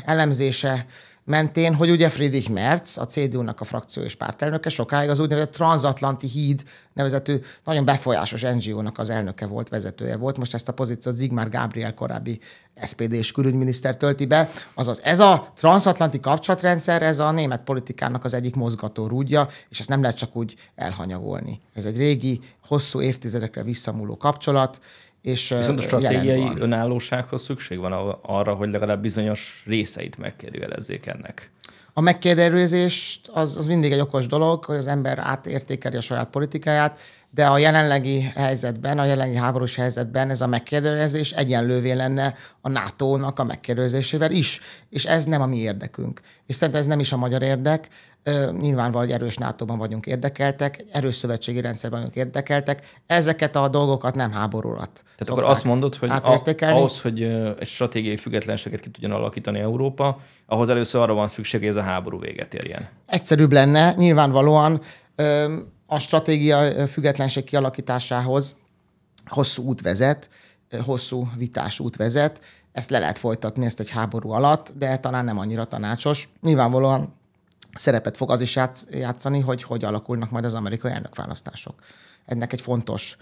elemzése 0.05 0.85
mentén, 1.23 1.75
hogy 1.75 1.89
ugye 1.89 2.09
Friedrich 2.09 2.49
Merz, 2.49 2.97
a 2.97 3.05
CDU-nak 3.05 3.61
a 3.61 3.63
frakció 3.63 4.03
és 4.03 4.15
pártelnöke, 4.15 4.69
sokáig 4.69 5.09
az 5.09 5.19
úgynevezett 5.19 5.51
transatlanti 5.51 6.27
híd 6.27 6.63
nevezetű 6.93 7.39
nagyon 7.63 7.85
befolyásos 7.85 8.41
NGO-nak 8.41 8.97
az 8.97 9.09
elnöke 9.09 9.45
volt, 9.45 9.69
vezetője 9.69 10.17
volt. 10.17 10.37
Most 10.37 10.53
ezt 10.53 10.67
a 10.67 10.73
pozíciót 10.73 11.15
Zigmar 11.15 11.49
Gabriel 11.49 11.93
korábbi 11.93 12.39
SPD-s 12.85 13.31
külügyminiszter 13.31 13.97
tölti 13.97 14.25
be. 14.25 14.49
Azaz 14.73 15.01
ez 15.03 15.19
a 15.19 15.51
transatlanti 15.55 16.19
kapcsolatrendszer, 16.19 17.01
ez 17.01 17.19
a 17.19 17.31
német 17.31 17.63
politikának 17.63 18.23
az 18.23 18.33
egyik 18.33 18.55
mozgató 18.55 19.07
rúdja, 19.07 19.47
és 19.69 19.79
ezt 19.79 19.89
nem 19.89 20.01
lehet 20.01 20.17
csak 20.17 20.35
úgy 20.35 20.55
elhanyagolni. 20.75 21.61
Ez 21.73 21.85
egy 21.85 21.97
régi, 21.97 22.39
hosszú 22.67 23.01
évtizedekre 23.01 23.63
visszamúló 23.63 24.17
kapcsolat, 24.17 24.79
és 25.23 25.53
Viszont 25.57 25.79
a 25.79 25.81
stratégiai 25.81 26.51
önállósághoz 26.59 27.43
szükség 27.43 27.79
van 27.79 28.17
arra, 28.21 28.53
hogy 28.53 28.71
legalább 28.71 29.01
bizonyos 29.01 29.63
részeit 29.67 30.17
megkérdőjelezzék 30.17 31.05
ennek. 31.05 31.51
A 31.93 32.01
megkérdőjelezés 32.01 33.21
az, 33.33 33.57
az 33.57 33.67
mindig 33.67 33.91
egy 33.91 33.99
okos 33.99 34.27
dolog, 34.27 34.63
hogy 34.63 34.75
az 34.75 34.87
ember 34.87 35.19
átértékeli 35.19 35.95
a 35.95 36.01
saját 36.01 36.29
politikáját, 36.29 36.99
de 37.33 37.45
a 37.45 37.57
jelenlegi 37.57 38.21
helyzetben, 38.21 38.99
a 38.99 39.05
jelenlegi 39.05 39.37
háborús 39.37 39.75
helyzetben 39.75 40.29
ez 40.29 40.41
a 40.41 40.47
megkérdezés 40.47 41.31
egyenlővé 41.31 41.91
lenne 41.91 42.33
a 42.61 42.69
NATO-nak 42.69 43.39
a 43.39 43.43
megkérdezésével 43.43 44.31
is, 44.31 44.59
és 44.89 45.05
ez 45.05 45.25
nem 45.25 45.41
a 45.41 45.45
mi 45.45 45.57
érdekünk. 45.57 46.21
És 46.45 46.55
szerintem 46.55 46.81
ez 46.81 46.87
nem 46.87 46.99
is 46.99 47.11
a 47.11 47.17
magyar 47.17 47.41
érdek, 47.41 47.87
nyilvánvalóan, 48.59 49.05
hogy 49.05 49.11
erős 49.11 49.37
NATO-ban 49.37 49.77
vagyunk 49.77 50.05
érdekeltek, 50.05 50.85
erős 50.91 51.15
szövetségi 51.15 51.61
rendszerben 51.61 51.99
vagyunk 51.99 52.15
érdekeltek. 52.17 52.87
Ezeket 53.05 53.55
a 53.55 53.67
dolgokat 53.67 54.15
nem 54.15 54.31
háború 54.31 54.69
alatt. 54.69 55.03
Tehát 55.17 55.29
akkor 55.29 55.51
azt 55.51 55.63
mondod, 55.63 55.95
hogy 55.95 56.09
a, 56.09 56.41
ahhoz, 56.59 57.01
hogy 57.01 57.21
egy 57.59 57.67
stratégiai 57.67 58.17
függetlenséget 58.17 58.79
ki 58.79 58.89
tudjon 58.89 59.11
alakítani 59.11 59.59
Európa, 59.59 60.19
ahhoz 60.45 60.69
először 60.69 61.01
arra 61.01 61.13
van 61.13 61.27
szükség, 61.27 61.59
hogy 61.59 61.69
ez 61.69 61.75
a 61.75 61.81
háború 61.81 62.19
véget 62.19 62.53
érjen. 62.53 62.87
Egyszerűbb 63.05 63.51
lenne, 63.51 63.93
nyilvánvalóan 63.97 64.81
a 65.93 65.99
stratégia 65.99 66.87
függetlenség 66.87 67.43
kialakításához 67.43 68.55
hosszú 69.25 69.63
út 69.63 69.81
vezet, 69.81 70.29
hosszú 70.85 71.29
vitás 71.37 71.79
út 71.79 71.95
vezet. 71.95 72.43
Ezt 72.71 72.89
le 72.89 72.99
lehet 72.99 73.19
folytatni, 73.19 73.65
ezt 73.65 73.79
egy 73.79 73.89
háború 73.89 74.29
alatt, 74.29 74.73
de 74.77 74.97
talán 74.97 75.25
nem 75.25 75.39
annyira 75.39 75.65
tanácsos. 75.65 76.29
Nyilvánvalóan 76.41 77.13
szerepet 77.75 78.17
fog 78.17 78.31
az 78.31 78.41
is 78.41 78.59
játszani, 78.91 79.39
hogy 79.39 79.63
hogy 79.63 79.83
alakulnak 79.83 80.29
majd 80.29 80.45
az 80.45 80.53
amerikai 80.53 80.91
elnökválasztások. 80.91 81.75
Ennek 82.25 82.53
egy 82.53 82.61
fontos 82.61 83.17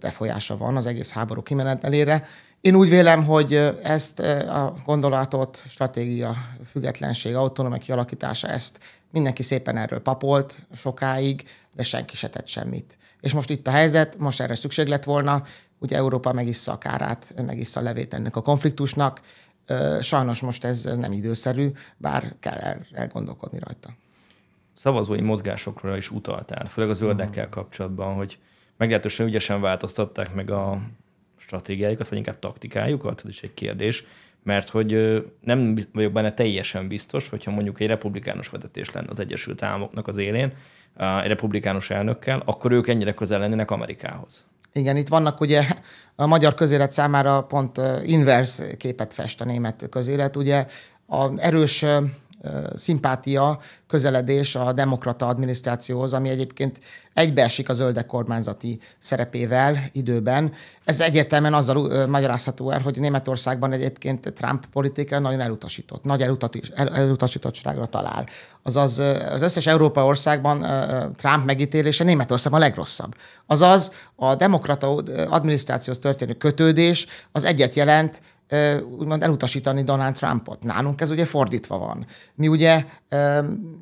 befolyása 0.00 0.56
van 0.56 0.76
az 0.76 0.86
egész 0.86 1.10
háború 1.10 1.42
kimenetelére. 1.42 2.26
Én 2.60 2.74
úgy 2.74 2.88
vélem, 2.88 3.24
hogy 3.24 3.54
ezt 3.82 4.18
a 4.48 4.74
gondolatot, 4.84 5.64
stratégia, 5.68 6.34
függetlenség, 6.70 7.34
autonómia 7.34 7.78
kialakítása, 7.78 8.48
ezt 8.48 8.78
mindenki 9.12 9.42
szépen 9.42 9.76
erről 9.76 10.00
papolt 10.00 10.66
sokáig, 10.76 11.44
de 11.72 11.82
senki 11.82 12.16
se 12.16 12.28
tett 12.28 12.46
semmit. 12.46 12.98
És 13.20 13.32
most 13.32 13.50
itt 13.50 13.66
a 13.66 13.70
helyzet, 13.70 14.18
most 14.18 14.40
erre 14.40 14.54
szükség 14.54 14.86
lett 14.86 15.04
volna, 15.04 15.42
ugye 15.78 15.96
Európa 15.96 16.32
megissza 16.32 16.72
a 16.72 16.78
kárát, 16.78 17.34
megissza 17.46 17.80
a 17.80 17.82
levét 17.82 18.14
ennek 18.14 18.36
a 18.36 18.42
konfliktusnak, 18.42 19.20
Sajnos 20.00 20.40
most 20.40 20.64
ez, 20.64 20.86
ez 20.86 20.96
nem 20.96 21.12
időszerű, 21.12 21.70
bár 21.96 22.32
kell 22.40 22.58
el, 22.58 22.86
elgondolkodni 22.92 23.58
rajta. 23.58 23.94
Szavazói 24.74 25.20
mozgásokra 25.20 25.96
is 25.96 26.10
utaltál, 26.10 26.66
főleg 26.66 26.90
a 26.90 26.94
zöldekkel 26.94 27.44
uh-huh. 27.44 27.62
kapcsolatban, 27.62 28.14
hogy 28.14 28.38
meglehetősen 28.76 29.26
ügyesen 29.26 29.60
változtatták 29.60 30.34
meg 30.34 30.50
a 30.50 30.80
stratégiájukat, 31.36 32.08
vagy 32.08 32.18
inkább 32.18 32.38
taktikájukat, 32.38 33.20
ez 33.24 33.30
is 33.30 33.42
egy 33.42 33.54
kérdés, 33.54 34.04
mert 34.42 34.68
hogy 34.68 35.22
nem 35.40 35.76
vagyok 35.92 36.12
benne 36.12 36.34
teljesen 36.34 36.88
biztos, 36.88 37.28
hogyha 37.28 37.50
mondjuk 37.50 37.80
egy 37.80 37.86
republikánus 37.86 38.48
vezetés 38.48 38.90
lenne 38.90 39.10
az 39.10 39.20
Egyesült 39.20 39.62
Államoknak 39.62 40.08
az 40.08 40.16
élén, 40.16 40.52
egy 41.22 41.28
republikánus 41.28 41.90
elnökkel, 41.90 42.42
akkor 42.44 42.72
ők 42.72 42.88
ennyire 42.88 43.14
közel 43.14 43.38
lennének 43.38 43.70
Amerikához. 43.70 44.44
Igen, 44.72 44.96
itt 44.96 45.08
vannak 45.08 45.40
ugye 45.40 45.62
a 46.16 46.26
magyar 46.26 46.54
közélet 46.54 46.92
számára 46.92 47.42
pont 47.42 47.80
inverse 48.04 48.76
képet 48.76 49.14
fest 49.14 49.40
a 49.40 49.44
német 49.44 49.86
közélet. 49.90 50.36
Ugye 50.36 50.66
a 51.06 51.38
erős 51.38 51.84
szimpátia, 52.74 53.58
közeledés 53.88 54.54
a 54.54 54.72
demokrata 54.72 55.26
adminisztrációhoz, 55.26 56.12
ami 56.12 56.28
egyébként 56.28 56.80
egybeesik 57.14 57.68
a 57.68 57.72
zöldek 57.72 58.06
kormányzati 58.06 58.78
szerepével 58.98 59.84
időben. 59.92 60.52
Ez 60.84 61.00
egyértelműen 61.00 61.54
azzal 61.54 62.06
magyarázható 62.06 62.70
el, 62.70 62.80
hogy 62.80 63.00
Németországban 63.00 63.72
egyébként 63.72 64.32
Trump 64.32 64.66
politika 64.72 65.18
nagyon 65.18 65.40
elutasított, 65.40 66.04
nagy 66.04 66.22
elutasítottságra 66.74 67.86
talál. 67.86 68.26
Azaz 68.62 68.98
az 69.32 69.42
összes 69.42 69.66
Európa 69.66 70.04
országban 70.04 70.66
Trump 71.16 71.44
megítélése 71.44 72.04
Németországban 72.04 72.60
a 72.60 72.64
legrosszabb. 72.64 73.14
Azaz 73.46 73.92
a 74.16 74.34
demokrata 74.34 74.94
adminisztrációhoz 75.28 76.02
történő 76.02 76.32
kötődés 76.32 77.06
az 77.32 77.44
egyet 77.44 77.74
jelent 77.74 78.20
úgymond 78.98 79.22
elutasítani 79.22 79.82
Donald 79.82 80.14
Trumpot. 80.14 80.62
Nálunk 80.62 81.00
ez 81.00 81.10
ugye 81.10 81.24
fordítva 81.24 81.78
van. 81.78 82.06
Mi 82.34 82.48
ugye 82.48 82.84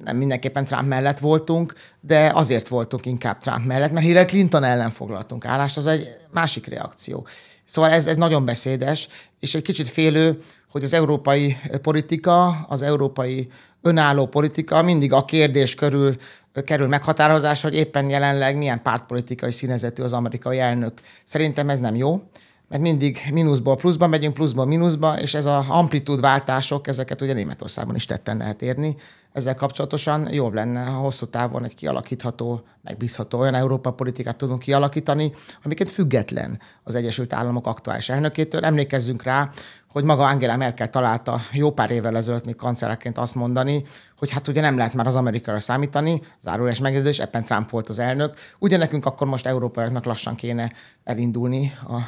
nem 0.04 0.16
mindenképpen 0.16 0.64
Trump 0.64 0.88
mellett 0.88 1.18
voltunk, 1.18 1.75
de 2.00 2.30
azért 2.34 2.68
voltunk 2.68 3.06
inkább 3.06 3.38
Trump 3.38 3.66
mellett, 3.66 3.92
mert 3.92 4.06
Hillary 4.06 4.26
Clinton 4.26 4.64
ellen 4.64 4.90
foglaltunk 4.90 5.44
állást, 5.44 5.76
az 5.76 5.87
egy 5.87 6.16
másik 6.32 6.66
reakció. 6.66 7.26
Szóval 7.64 7.90
ez, 7.90 8.06
ez 8.06 8.16
nagyon 8.16 8.44
beszédes, 8.44 9.08
és 9.40 9.54
egy 9.54 9.62
kicsit 9.62 9.88
félő, 9.88 10.40
hogy 10.70 10.84
az 10.84 10.92
európai 10.92 11.56
politika, 11.82 12.46
az 12.68 12.82
európai 12.82 13.48
önálló 13.82 14.26
politika 14.26 14.82
mindig 14.82 15.12
a 15.12 15.25
kérdés 15.25 15.75
körül 15.75 16.16
kerül 16.64 16.88
meghatározásra, 16.88 17.68
hogy 17.68 17.78
éppen 17.78 18.08
jelenleg 18.08 18.56
milyen 18.56 18.82
pártpolitikai 18.82 19.52
színezetű 19.52 20.02
az 20.02 20.12
amerikai 20.12 20.58
elnök. 20.58 21.00
Szerintem 21.25 21.70
ez 21.70 21.80
nem 21.80 21.94
jó 21.94 22.22
mert 22.68 22.82
mindig 22.82 23.18
mínuszból 23.32 23.76
pluszba 23.76 24.06
megyünk, 24.06 24.34
pluszból 24.34 24.66
mínuszba, 24.66 25.20
és 25.20 25.34
ez 25.34 25.46
a 25.46 25.64
amplitud 25.68 26.20
váltások, 26.20 26.87
ezeket 26.87 27.22
ugye 27.22 27.32
Németországban 27.32 27.94
is 27.94 28.04
tetten 28.04 28.37
lehet 28.37 28.62
érni. 28.62 28.96
Ezzel 29.38 29.54
kapcsolatosan 29.54 30.33
jobb 30.33 30.54
lenne, 30.54 30.85
ha 30.85 30.99
hosszú 30.99 31.26
távon 31.26 31.64
egy 31.64 31.75
kialakítható, 31.75 32.62
megbízható 32.83 33.38
olyan 33.38 33.54
Európa 33.54 33.92
politikát 33.92 34.37
tudunk 34.37 34.59
kialakítani, 34.59 35.33
amiket 35.62 35.88
független 35.88 36.61
az 36.83 36.95
Egyesült 36.95 37.33
Államok 37.33 37.66
aktuális 37.66 38.09
elnökétől. 38.09 38.64
Emlékezzünk 38.64 39.23
rá, 39.23 39.50
hogy 39.88 40.04
maga 40.04 40.26
Angela 40.26 40.57
Merkel 40.57 40.90
találta 40.90 41.40
jó 41.52 41.73
pár 41.73 41.90
évvel 41.90 42.16
ezelőtt 42.16 42.45
még 42.45 42.57
kancellárként 42.57 43.18
azt 43.18 43.35
mondani, 43.35 43.85
hogy 44.18 44.30
hát 44.30 44.49
ugye 44.49 44.61
nem 44.61 44.76
lehet 44.76 44.95
már 44.95 45.07
az 45.07 45.16
Amerikára 45.16 45.61
számítani, 45.61 46.23
zárulás 46.40 46.78
megjegyzés, 46.78 47.18
ebben 47.18 47.45
Trump 47.45 47.71
volt 47.71 47.88
az 47.88 47.99
elnök. 47.99 48.35
Ugye 48.59 48.76
nekünk 48.76 49.07
akkor 49.07 49.26
most 49.26 49.47
európaiaknak 49.47 50.04
lassan 50.04 50.35
kéne 50.35 50.73
elindulni 51.04 51.73
a 51.88 51.99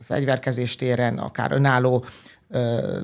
fegyverkezés 0.00 0.76
téren, 0.76 1.18
akár 1.18 1.52
önálló 1.52 2.04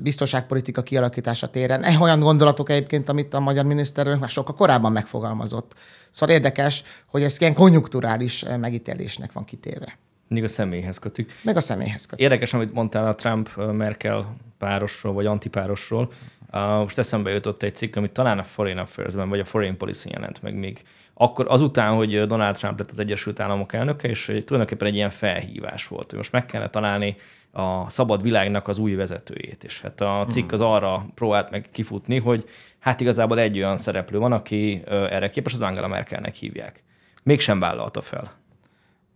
biztonságpolitika 0.03 0.81
kialakítása 0.83 1.49
téren. 1.49 1.83
E, 1.83 1.97
olyan 1.99 2.19
gondolatok 2.19 2.69
egyébként, 2.69 3.09
amit 3.09 3.33
a 3.33 3.39
magyar 3.39 3.65
miniszterelnök 3.65 4.21
már 4.21 4.29
sokkal 4.29 4.55
korábban 4.55 4.91
megfogalmazott. 4.91 5.73
Szóval 6.09 6.35
érdekes, 6.35 6.83
hogy 7.05 7.23
ez 7.23 7.41
ilyen 7.41 7.53
konjunkturális 7.53 8.45
megítélésnek 8.59 9.31
van 9.31 9.43
kitéve. 9.43 9.97
Mindig 10.27 10.49
a 10.49 10.53
személyhez 10.53 10.97
kötük. 10.97 11.31
Meg 11.41 11.57
a 11.57 11.61
személyhez 11.61 12.05
kötük. 12.05 12.23
Érdekes, 12.23 12.53
amit 12.53 12.73
mondtál 12.73 13.07
a 13.07 13.15
Trump-Merkel 13.15 14.35
párosról, 14.57 15.13
vagy 15.13 15.25
antipárosról. 15.25 16.11
Most 16.51 16.97
eszembe 16.97 17.31
jutott 17.31 17.63
egy 17.63 17.75
cikk, 17.75 17.95
amit 17.95 18.11
talán 18.11 18.39
a 18.39 18.43
Foreign 18.43 18.77
Affairs-ben, 18.77 19.29
vagy 19.29 19.39
a 19.39 19.45
Foreign 19.45 19.77
Policy 19.77 20.09
jelent 20.09 20.41
meg 20.41 20.55
még. 20.55 20.81
Akkor 21.13 21.45
azután, 21.49 21.93
hogy 21.93 22.27
Donald 22.27 22.55
Trump 22.55 22.79
lett 22.79 22.91
az 22.91 22.99
Egyesült 22.99 23.39
Államok 23.39 23.73
elnöke, 23.73 24.07
és 24.07 24.25
tulajdonképpen 24.25 24.87
egy 24.87 24.95
ilyen 24.95 25.09
felhívás 25.09 25.87
volt, 25.87 26.09
hogy 26.09 26.17
most 26.17 26.31
meg 26.31 26.45
kellene 26.45 26.69
találni 26.69 27.15
a 27.55 27.89
szabad 27.89 28.21
világnak 28.21 28.67
az 28.67 28.77
új 28.77 28.93
vezetőjét. 28.93 29.63
És 29.63 29.81
hát 29.81 30.01
a 30.01 30.25
cikk 30.29 30.51
az 30.51 30.61
arra 30.61 31.05
próbált 31.15 31.49
meg 31.49 31.67
kifutni, 31.71 32.19
hogy 32.19 32.49
hát 32.79 33.01
igazából 33.01 33.39
egy 33.39 33.57
olyan 33.57 33.77
szereplő 33.77 34.17
van, 34.17 34.31
aki 34.31 34.83
erre 34.87 35.29
képes, 35.29 35.53
az 35.53 35.61
Angela 35.61 35.87
Merkelnek 35.87 36.35
hívják. 36.35 36.83
Mégsem 37.23 37.59
vállalta 37.59 38.01
fel. 38.01 38.31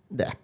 De. 0.07 0.37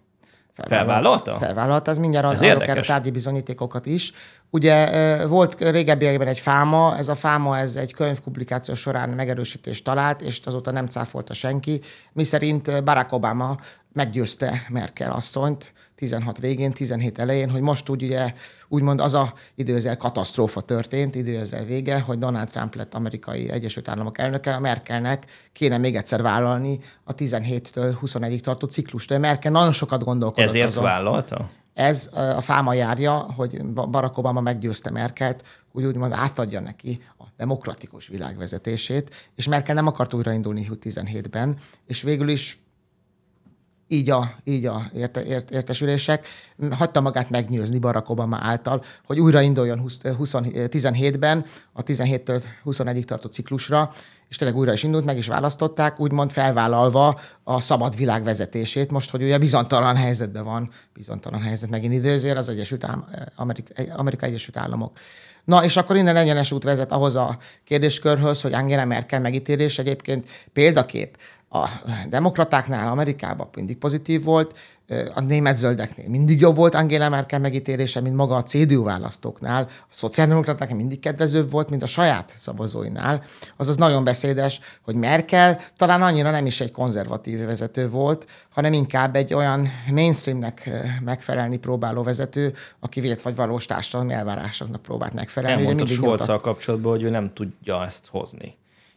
Felvállalta? 0.67 1.35
Felvállalta, 1.35 1.91
ez 1.91 1.97
mindjárt 1.97 2.25
az 2.25 2.41
adok 2.41 2.67
erre 2.67 2.81
tárgyi 2.81 3.12
bizonyítékokat 3.12 3.85
is. 3.85 4.13
Ugye 4.50 4.88
volt 5.27 5.69
régebbiekben 5.69 6.27
egy 6.27 6.39
fáma, 6.39 6.97
ez 6.97 7.07
a 7.07 7.15
fáma 7.15 7.57
ez 7.57 7.75
egy 7.75 7.93
könyvpublikáció 7.93 8.75
során 8.75 9.09
megerősítést 9.09 9.83
talált, 9.83 10.21
és 10.21 10.41
azóta 10.45 10.71
nem 10.71 10.88
cáfolta 10.88 11.33
senki, 11.33 11.81
mi 12.12 12.23
szerint 12.23 12.83
Barack 12.83 13.12
Obama 13.12 13.57
meggyőzte 13.93 14.65
Merkel 14.69 15.12
asszonyt 15.12 15.73
16 16.03 16.39
végén, 16.39 16.72
17 16.72 17.19
elején, 17.19 17.50
hogy 17.50 17.62
most 17.62 17.89
úgy 17.89 18.03
ugye, 18.03 18.33
úgymond 18.67 19.01
az 19.01 19.13
a 19.13 19.33
időzel 19.55 19.98
katasztrófa 19.98 20.62
történt, 20.62 21.15
időzel 21.15 21.63
vége, 21.63 22.00
hogy 22.00 22.17
Donald 22.17 22.50
Trump 22.50 22.75
lett 22.75 22.93
amerikai 22.93 23.50
Egyesült 23.50 23.88
Államok 23.88 24.17
elnöke, 24.17 24.53
a 24.53 24.60
Merkelnek 24.60 25.25
kéne 25.53 25.77
még 25.77 25.95
egyszer 25.95 26.22
vállalni 26.22 26.79
a 27.03 27.15
17-től 27.15 27.95
21-ig 28.01 28.39
tartó 28.39 28.67
ciklust. 28.67 29.10
De 29.10 29.17
Merkel 29.17 29.51
nagyon 29.51 29.72
sokat 29.72 30.03
gondolkodott 30.03 30.50
Ezért 30.50 30.67
azon. 30.67 30.83
vállalta? 30.83 31.45
Ez 31.74 32.10
a 32.13 32.41
fáma 32.41 32.74
járja, 32.74 33.13
hogy 33.13 33.63
Barack 33.65 34.17
Obama 34.17 34.41
meggyőzte 34.41 34.91
Merkelt, 34.91 35.43
hogy 35.72 35.83
úgymond 35.83 36.12
átadja 36.12 36.60
neki 36.60 37.03
a 37.17 37.24
demokratikus 37.38 38.07
világvezetését, 38.07 39.29
és 39.36 39.48
Merkel 39.48 39.75
nem 39.75 39.88
akart 39.88 40.13
újraindulni 40.13 40.69
17-ben, 40.81 41.57
és 41.88 42.01
végül 42.01 42.29
is 42.29 42.62
így 43.93 44.09
a, 44.09 44.31
így 44.43 44.65
a 44.65 44.89
érte, 44.95 45.23
ért, 45.23 45.51
értesülések, 45.51 46.27
hagyta 46.71 47.01
magát 47.01 47.29
megnyőzni 47.29 47.79
Barack 47.79 48.09
Obama 48.09 48.38
által, 48.41 48.83
hogy 49.05 49.19
újra 49.19 49.41
induljon 49.41 49.79
20, 49.79 49.97
20, 50.17 50.33
17-ben, 50.43 51.45
a 51.73 51.83
17-től 51.83 52.43
21-ig 52.65 53.03
tartó 53.03 53.29
ciklusra, 53.29 53.91
és 54.29 54.35
tényleg 54.35 54.57
újra 54.57 54.73
is 54.73 54.83
indult, 54.83 55.05
meg 55.05 55.17
is 55.17 55.27
választották, 55.27 56.00
úgymond 56.00 56.31
felvállalva 56.31 57.19
a 57.43 57.62
szabad 57.62 57.95
világ 57.95 58.23
vezetését, 58.23 58.91
most, 58.91 59.09
hogy 59.09 59.23
ugye 59.23 59.38
bizonytalan 59.38 59.95
helyzetben 59.95 60.43
van, 60.43 60.69
bizonytalan 60.93 61.41
helyzet 61.41 61.69
megint 61.69 61.93
időzél 61.93 62.38
az 62.38 62.50
Egyesült 62.50 62.83
Ám- 62.83 63.31
Amerika, 63.35 63.73
Amerika 63.95 64.25
Egyesült 64.25 64.57
Államok. 64.57 64.97
Na, 65.43 65.63
és 65.63 65.77
akkor 65.77 65.95
innen 65.95 66.15
egyenes 66.15 66.51
út 66.51 66.63
vezet 66.63 66.91
ahhoz 66.91 67.15
a 67.15 67.38
kérdéskörhöz, 67.63 68.41
hogy 68.41 68.53
Angela 68.53 68.85
Merkel 68.85 69.19
megítélés 69.19 69.79
egyébként 69.79 70.29
példakép 70.53 71.17
a 71.53 71.69
demokratáknál 72.10 72.91
Amerikában 72.91 73.48
mindig 73.55 73.77
pozitív 73.77 74.24
volt, 74.24 74.57
a 75.13 75.22
német 75.22 75.57
zöldeknél 75.57 76.10
mindig 76.10 76.39
jobb 76.39 76.55
volt 76.55 76.75
Angela 76.75 77.10
Merkel 77.10 77.39
megítélése, 77.39 78.01
mint 78.01 78.15
maga 78.15 78.36
a 78.36 78.43
CDU 78.43 78.83
választóknál. 78.83 79.63
A 79.69 79.86
szociáldemokratáknak 79.89 80.77
mindig 80.77 81.00
kedvezőbb 81.00 81.51
volt, 81.51 81.69
mint 81.69 81.83
a 81.83 81.86
saját 81.86 82.33
szavazóinál. 82.38 83.22
Azaz 83.57 83.77
nagyon 83.77 84.03
beszédes, 84.03 84.60
hogy 84.81 84.95
Merkel 84.95 85.60
talán 85.77 86.01
annyira 86.01 86.31
nem 86.31 86.45
is 86.45 86.62
egy 86.62 86.72
konzervatív 86.72 87.45
vezető 87.45 87.89
volt, 87.89 88.27
hanem 88.50 88.74
inkább 88.74 89.15
egy 89.15 89.33
olyan 89.33 89.67
mainstreamnek 89.91 90.69
megfelelni 91.03 91.57
próbáló 91.57 92.03
vezető, 92.03 92.53
aki 92.79 93.00
vélt 93.00 93.22
vagy 93.22 93.36
valós 93.36 93.65
társadalmi 93.65 94.13
elvárásoknak 94.13 94.81
próbált 94.81 95.13
megfelelni. 95.13 95.62
Elmondta 95.62 95.88
Scholz 95.88 96.25
kapcsolatban, 96.41 96.91
hogy 96.91 97.03
ő 97.03 97.10
nem 97.10 97.33
tudja 97.33 97.83
ezt 97.86 98.07
hozni. 98.07 98.55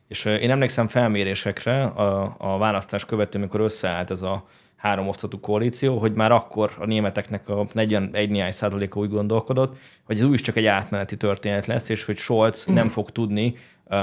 És 0.09 0.25
én 0.25 0.51
emlékszem 0.51 0.89
felmérésekre 0.89 1.85
a, 1.85 2.35
a 2.39 2.59
választás 2.59 3.05
követő, 3.05 3.39
amikor 3.39 3.61
összeállt 3.61 4.11
ez 4.11 4.23
a 4.23 4.45
három 4.77 5.09
osztatú 5.09 5.41
koalíció, 5.41 5.99
hogy 5.99 6.13
már 6.13 6.33
akkor 6.33 6.71
a 6.79 6.87
németeknek 6.87 7.49
a 7.49 7.67
41 7.73 8.31
néhány 8.31 8.53
százaléka 8.53 9.01
úgy 9.01 9.11
gondolkodott, 9.11 9.77
hogy 10.05 10.19
ez 10.19 10.25
úgyis 10.25 10.41
csak 10.41 10.57
egy 10.57 10.67
átmeneti 10.67 11.17
történet 11.17 11.67
lesz, 11.67 11.89
és 11.89 12.05
hogy 12.05 12.17
Scholz 12.17 12.65
nem 12.67 12.89
fog 12.89 13.11
tudni 13.11 13.55
uh, 13.85 13.99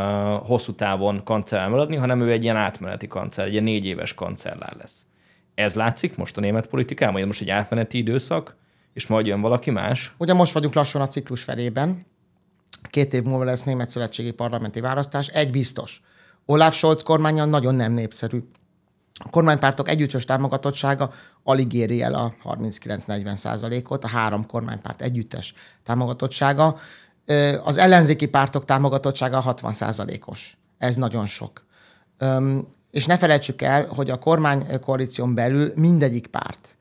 hosszú 0.46 0.74
távon 0.74 1.24
kancellár 1.24 1.70
maradni, 1.70 1.96
hanem 1.96 2.22
ő 2.22 2.32
egy 2.32 2.44
ilyen 2.44 2.56
átmeneti 2.56 3.08
kancellár, 3.08 3.48
egy 3.48 3.54
ilyen 3.54 3.66
négy 3.66 3.86
éves 3.86 4.14
kancellár 4.14 4.76
lesz. 4.80 5.06
Ez 5.56 5.76
látszik 5.76 6.18
most 6.18 6.38
a 6.38 6.42
német 6.42 6.68
politikában, 6.68 7.16
hogy 7.16 7.26
most 7.26 7.42
egy 7.42 7.50
átmeneti 7.50 7.98
időszak, 7.98 8.56
és 8.94 9.08
majd 9.08 9.26
jön 9.26 9.42
valaki 9.42 9.72
más? 9.72 10.14
Ugye 10.18 10.34
most 10.34 10.54
vagyunk 10.54 10.74
lassan 10.74 11.02
a 11.02 11.08
ciklus 11.08 11.44
felében, 11.44 12.06
Két 12.90 13.14
év 13.14 13.24
múlva 13.24 13.44
lesz 13.44 13.64
német 13.64 13.90
szövetségi 13.90 14.32
parlamenti 14.32 14.80
választás. 14.80 15.28
Egy 15.28 15.52
biztos. 15.52 16.02
Olaf 16.46 16.76
Scholz 16.76 17.04
kormánya 17.04 17.46
nagyon 17.46 17.76
nem 17.76 17.92
népszerű. 17.92 18.44
A 19.20 19.30
kormánypártok 19.30 19.90
együttes 19.90 20.26
támogatottsága 20.26 21.12
alig 21.44 21.74
éri 21.74 22.02
el 22.02 22.14
a 22.14 22.34
39-40 22.44 23.36
százalékot, 23.36 24.04
a 24.04 24.08
három 24.08 24.46
kormánypárt 24.46 25.02
együttes 25.02 25.54
támogatottsága. 25.84 26.78
Az 27.64 27.78
ellenzéki 27.78 28.26
pártok 28.26 28.66
támogatottsága 28.66 29.40
60 29.40 29.74
százalékos. 29.74 30.58
Ez 30.78 30.96
nagyon 30.96 31.26
sok. 31.26 31.66
És 32.92 33.06
ne 33.06 33.18
felejtsük 33.18 33.62
el, 33.62 33.86
hogy 33.86 34.10
a 34.10 34.18
kormánykoalíción 34.18 35.34
belül 35.34 35.72
mindegyik 35.76 36.28
párt 36.28 36.78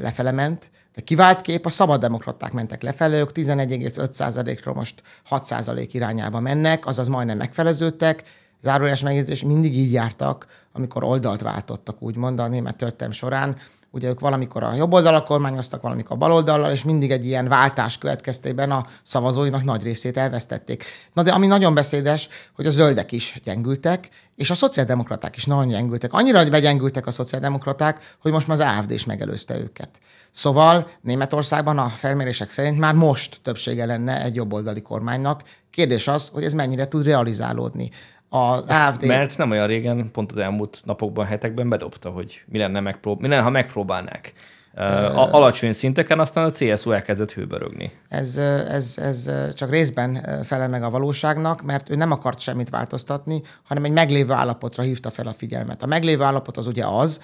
lefele 0.00 0.30
ment, 0.30 0.70
de 0.94 1.00
kivált 1.02 1.40
kép, 1.40 1.66
a 1.66 1.70
szabaddemokraták 1.70 2.52
mentek 2.52 2.82
lefelé, 2.82 3.18
ők 3.18 3.30
11,5%-ról 3.34 4.74
most 4.74 5.02
6% 5.30 5.88
irányába 5.92 6.40
mennek, 6.40 6.86
azaz 6.86 7.08
majdnem 7.08 7.36
megfeleződtek. 7.36 8.22
Zárójeles 8.62 9.02
megjegyzés, 9.02 9.42
mindig 9.42 9.76
így 9.76 9.92
jártak, 9.92 10.46
amikor 10.72 11.04
oldalt 11.04 11.40
váltottak, 11.40 12.02
úgymond 12.02 12.38
a 12.38 12.48
német 12.48 12.76
történelm 12.76 13.12
során. 13.12 13.56
Ugye 13.94 14.08
ők 14.08 14.20
valamikor 14.20 14.62
a 14.62 14.74
jobb 14.74 14.92
oldalra 14.92 15.22
kormányoztak, 15.22 15.82
valamikor 15.82 16.12
a 16.16 16.18
bal 16.18 16.32
oldalra, 16.32 16.72
és 16.72 16.84
mindig 16.84 17.10
egy 17.10 17.26
ilyen 17.26 17.48
váltás 17.48 17.98
következtében 17.98 18.70
a 18.70 18.86
szavazóinak 19.02 19.64
nagy 19.64 19.82
részét 19.82 20.16
elvesztették. 20.16 20.84
Na 21.12 21.22
de 21.22 21.32
ami 21.32 21.46
nagyon 21.46 21.74
beszédes, 21.74 22.28
hogy 22.56 22.66
a 22.66 22.70
zöldek 22.70 23.12
is 23.12 23.40
gyengültek, 23.44 24.08
és 24.36 24.50
a 24.50 24.54
szociáldemokraták 24.54 25.36
is 25.36 25.44
nagyon 25.44 25.68
gyengültek. 25.68 26.12
Annyira, 26.12 26.38
hogy 26.38 26.50
begyengültek 26.50 27.06
a 27.06 27.10
szociáldemokraták, 27.10 28.16
hogy 28.20 28.32
most 28.32 28.46
már 28.46 28.60
az 28.60 28.78
AFD 28.78 28.90
is 28.90 29.04
megelőzte 29.04 29.58
őket. 29.58 29.88
Szóval 30.30 30.88
Németországban 31.00 31.78
a 31.78 31.88
felmérések 31.88 32.50
szerint 32.50 32.78
már 32.78 32.94
most 32.94 33.40
többsége 33.42 33.86
lenne 33.86 34.22
egy 34.22 34.34
jobboldali 34.34 34.82
kormánynak. 34.82 35.42
Kérdés 35.70 36.08
az, 36.08 36.28
hogy 36.28 36.44
ez 36.44 36.52
mennyire 36.54 36.88
tud 36.88 37.04
realizálódni 37.04 37.90
az 38.34 38.64
AFD... 38.68 39.06
Mert 39.06 39.38
nem 39.38 39.50
olyan 39.50 39.66
régen, 39.66 40.10
pont 40.10 40.30
az 40.30 40.38
elmúlt 40.38 40.80
napokban, 40.84 41.26
hetekben 41.26 41.68
bedobta, 41.68 42.10
hogy 42.10 42.42
mi 42.46 42.58
lenne, 42.58 42.80
megprób- 42.80 43.20
mi 43.20 43.28
lenne 43.28 43.42
ha 43.42 43.50
megpróbálnák. 43.50 44.32
Uh, 44.76 45.34
alacsony 45.34 45.72
szinteken, 45.72 46.20
aztán 46.20 46.44
a 46.44 46.50
CSU 46.50 46.90
elkezdett 46.90 47.32
hőbörögni. 47.32 47.92
Ez, 48.08 48.36
ez, 48.68 48.98
ez 48.98 49.30
csak 49.54 49.70
részben 49.70 50.26
felel 50.44 50.68
meg 50.68 50.82
a 50.82 50.90
valóságnak, 50.90 51.62
mert 51.62 51.90
ő 51.90 51.94
nem 51.94 52.10
akart 52.10 52.40
semmit 52.40 52.70
változtatni, 52.70 53.42
hanem 53.62 53.84
egy 53.84 53.92
meglévő 53.92 54.32
állapotra 54.32 54.82
hívta 54.82 55.10
fel 55.10 55.26
a 55.26 55.32
figyelmet. 55.32 55.82
A 55.82 55.86
meglévő 55.86 56.22
állapot 56.22 56.56
az 56.56 56.66
ugye 56.66 56.84
az, 56.86 57.20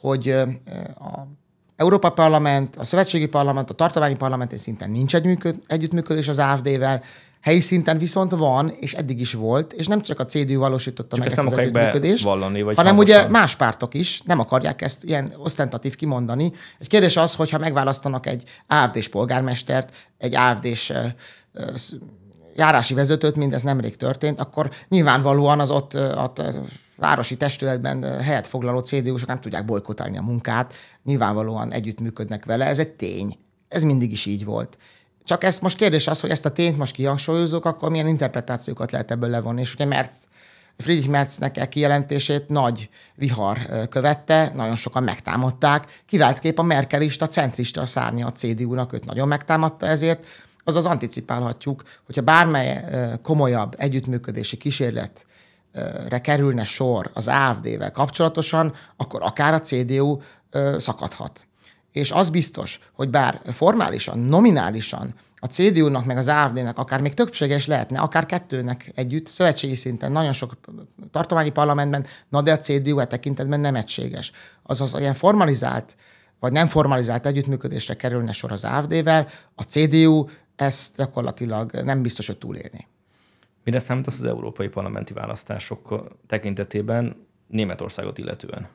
hogy 0.00 0.28
a 0.98 1.26
Európa 1.76 2.10
Parlament, 2.10 2.76
a 2.76 2.84
Szövetségi 2.84 3.26
Parlament, 3.26 3.70
a 3.70 3.74
Tartományi 3.74 4.16
Parlament 4.16 4.58
szinten 4.58 4.90
nincs 4.90 5.14
egy 5.14 5.24
működ, 5.24 5.56
együttműködés 5.66 6.28
az 6.28 6.38
AFD-vel, 6.38 7.02
Helyi 7.44 7.60
szinten 7.60 7.98
viszont 7.98 8.30
van, 8.30 8.68
és 8.80 8.92
eddig 8.92 9.20
is 9.20 9.32
volt, 9.32 9.72
és 9.72 9.86
nem 9.86 10.00
csak 10.00 10.20
a 10.20 10.26
CDU 10.26 10.58
valósította 10.58 11.16
csak 11.16 11.18
meg 11.18 11.28
ezt, 11.28 11.38
ezt 11.38 11.52
az 11.52 11.58
együttműködést, 11.58 12.24
vallani, 12.24 12.62
vagy 12.62 12.76
hanem 12.76 12.96
hangosan. 12.96 13.20
ugye 13.20 13.30
más 13.30 13.56
pártok 13.56 13.94
is 13.94 14.22
nem 14.24 14.40
akarják 14.40 14.82
ezt 14.82 15.04
ilyen 15.04 15.34
osztentatív 15.38 15.94
kimondani. 15.94 16.52
Egy 16.78 16.88
kérdés 16.88 17.16
az, 17.16 17.34
hogyha 17.34 17.58
megválasztanak 17.58 18.26
egy 18.26 18.42
AFD-s 18.66 19.08
polgármestert, 19.08 19.94
egy 20.18 20.34
AFD-s 20.34 20.92
járási 22.54 22.94
vezetőt, 22.94 23.36
mindez 23.36 23.62
nemrég 23.62 23.96
történt, 23.96 24.40
akkor 24.40 24.70
nyilvánvalóan 24.88 25.60
az 25.60 25.70
ott, 25.70 25.94
ott 26.16 26.42
városi 26.96 27.36
testületben 27.36 28.20
helyet 28.20 28.48
foglaló 28.48 28.78
CDU-sok 28.78 29.28
nem 29.28 29.40
tudják 29.40 29.64
bolykotálni 29.64 30.18
a 30.18 30.22
munkát, 30.22 30.74
nyilvánvalóan 31.02 31.72
együttműködnek 31.72 32.44
vele, 32.44 32.64
ez 32.64 32.78
egy 32.78 32.90
tény. 32.90 33.38
Ez 33.68 33.82
mindig 33.82 34.12
is 34.12 34.26
így 34.26 34.44
volt. 34.44 34.78
Csak 35.24 35.44
ezt 35.44 35.60
most 35.60 35.76
kérdés 35.76 36.06
az, 36.06 36.20
hogy 36.20 36.30
ezt 36.30 36.44
a 36.44 36.50
tényt 36.50 36.78
most 36.78 36.94
kihangsúlyozok, 36.94 37.64
akkor 37.64 37.90
milyen 37.90 38.06
interpretációkat 38.06 38.90
lehet 38.90 39.10
ebből 39.10 39.30
levonni. 39.30 39.60
És 39.60 39.74
ugye 39.74 39.84
Merz, 39.84 40.28
Friedrich 40.78 41.08
Merznek 41.08 41.56
e 41.56 41.68
kijelentését 41.68 42.48
nagy 42.48 42.88
vihar 43.14 43.58
követte, 43.88 44.52
nagyon 44.54 44.76
sokan 44.76 45.02
megtámadták. 45.02 46.02
Kivált 46.06 46.38
kép 46.38 46.58
a 46.58 46.62
merkelista, 46.62 47.26
centrista 47.26 47.86
szárnya 47.86 48.26
a 48.26 48.32
CDU-nak, 48.32 48.92
őt 48.92 49.04
nagyon 49.04 49.28
megtámadta 49.28 49.86
ezért. 49.86 50.24
Azaz 50.64 50.86
anticipálhatjuk, 50.86 51.82
hogyha 52.06 52.22
bármely 52.22 52.84
komolyabb 53.22 53.74
együttműködési 53.78 54.56
kísérletre 54.56 56.18
kerülne 56.22 56.64
sor 56.64 57.10
az 57.14 57.28
AFD-vel 57.28 57.90
kapcsolatosan, 57.92 58.74
akkor 58.96 59.22
akár 59.22 59.54
a 59.54 59.60
CDU 59.60 60.20
szakadhat. 60.78 61.46
És 61.94 62.10
az 62.10 62.30
biztos, 62.30 62.78
hogy 62.92 63.10
bár 63.10 63.40
formálisan, 63.52 64.18
nominálisan 64.18 65.14
a 65.36 65.46
CDU-nak 65.46 66.04
meg 66.04 66.16
az 66.16 66.28
AFD-nek 66.28 66.78
akár 66.78 67.00
még 67.00 67.14
többséges 67.14 67.66
lehetne, 67.66 68.00
akár 68.00 68.26
kettőnek 68.26 68.92
együtt, 68.94 69.26
szövetségi 69.26 69.74
szinten, 69.74 70.12
nagyon 70.12 70.32
sok 70.32 70.56
tartományi 71.10 71.50
parlamentben, 71.50 72.06
na 72.28 72.42
de 72.42 72.52
a 72.52 72.58
CDU 72.58 72.98
e 72.98 73.06
tekintetben 73.06 73.60
nem 73.60 73.74
egységes. 73.74 74.32
Azaz 74.62 74.98
ilyen 74.98 75.14
formalizált, 75.14 75.96
vagy 76.40 76.52
nem 76.52 76.66
formalizált 76.66 77.26
együttműködésre 77.26 77.94
kerülne 77.96 78.32
sor 78.32 78.52
az 78.52 78.64
AFD-vel, 78.64 79.28
a 79.54 79.62
CDU 79.62 80.26
ezt 80.56 80.96
gyakorlatilag 80.96 81.72
nem 81.72 82.02
biztos, 82.02 82.26
hogy 82.26 82.38
túlélni. 82.38 82.86
Mire 83.64 83.78
számít 83.78 84.06
az 84.06 84.24
európai 84.24 84.68
parlamenti 84.68 85.12
választások 85.12 86.10
tekintetében 86.26 87.26
Németországot 87.46 88.18
illetően? 88.18 88.68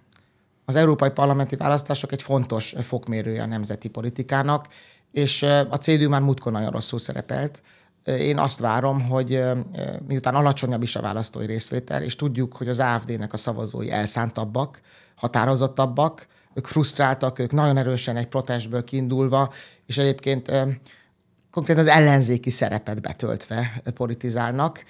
Az 0.70 0.76
európai 0.76 1.10
parlamenti 1.10 1.56
választások 1.56 2.12
egy 2.12 2.22
fontos 2.22 2.76
fokmérője 2.82 3.42
a 3.42 3.46
nemzeti 3.46 3.88
politikának, 3.88 4.68
és 5.12 5.44
a 5.70 5.76
CDU 5.76 6.10
már 6.10 6.22
múltkor 6.22 6.52
nagyon 6.52 6.72
rosszul 6.72 7.00
szerepelt. 7.00 7.62
Én 8.06 8.38
azt 8.38 8.60
várom, 8.60 9.02
hogy 9.02 9.44
miután 10.08 10.36
alacsonyabb 10.36 10.84
is 10.84 10.96
a 10.96 11.02
választói 11.02 11.46
részvétel, 11.46 12.04
és 12.04 12.16
tudjuk, 12.16 12.56
hogy 12.56 12.68
az 12.68 12.80
AFD-nek 12.80 13.34
a 13.34 13.38
szavazói 13.38 13.92
elszántabbak, 13.92 14.82
határozottabbak, 15.16 16.28
ők 16.54 16.68
frusztráltak, 16.68 17.40
ők 17.40 17.52
nagyon 17.52 17.78
erősen 17.78 18.18
egy 18.18 18.28
protestből 18.28 18.84
kiindulva, 18.84 19.52
és 19.86 19.98
egyébként 19.98 20.52
konkrétan 21.52 21.82
az 21.82 21.90
ellenzéki 21.90 22.50
szerepet 22.50 23.02
betöltve 23.02 23.82
politizálnak. 23.94 24.84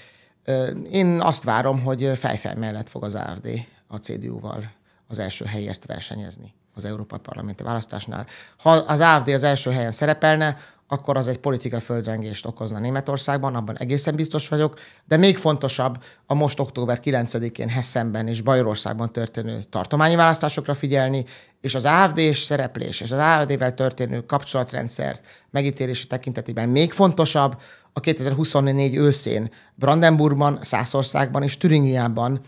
Én 0.91 1.21
azt 1.21 1.43
várom, 1.43 1.81
hogy 1.81 2.11
fejfej 2.15 2.55
mellett 2.55 2.89
fog 2.89 3.03
az 3.03 3.15
AFD 3.15 3.49
a 3.87 3.97
CDU-val 3.97 4.77
az 5.09 5.19
első 5.19 5.45
helyért 5.45 5.85
versenyezni 5.85 6.53
az 6.73 6.85
Európai 6.85 7.19
Parlamenti 7.19 7.63
választásnál. 7.63 8.25
Ha 8.57 8.69
az 8.69 8.99
AFD 8.99 9.27
az 9.27 9.43
első 9.43 9.71
helyen 9.71 9.91
szerepelne, 9.91 10.57
akkor 10.91 11.17
az 11.17 11.27
egy 11.27 11.37
politikai 11.37 11.79
földrengést 11.79 12.45
okozna 12.45 12.79
Németországban, 12.79 13.55
abban 13.55 13.77
egészen 13.77 14.15
biztos 14.15 14.47
vagyok, 14.47 14.79
de 15.05 15.17
még 15.17 15.37
fontosabb 15.37 16.03
a 16.25 16.33
most 16.33 16.59
október 16.59 16.99
9-én 17.03 17.69
Hessenben 17.69 18.27
és 18.27 18.41
Bajorországban 18.41 19.11
történő 19.11 19.63
tartományi 19.69 20.15
választásokra 20.15 20.73
figyelni, 20.73 21.25
és 21.61 21.75
az 21.75 21.85
AFD-s 21.85 22.39
szereplés 22.39 23.01
és 23.01 23.11
az 23.11 23.19
AFD-vel 23.19 23.73
történő 23.73 24.25
kapcsolatrendszert 24.25 25.25
megítélése 25.49 26.07
tekintetében 26.07 26.69
még 26.69 26.91
fontosabb, 26.91 27.61
a 27.93 27.99
2024 27.99 28.95
őszén 28.95 29.51
Brandenburgban, 29.75 30.59
Szászországban 30.61 31.43
és 31.43 31.57
Türingiában 31.57 32.41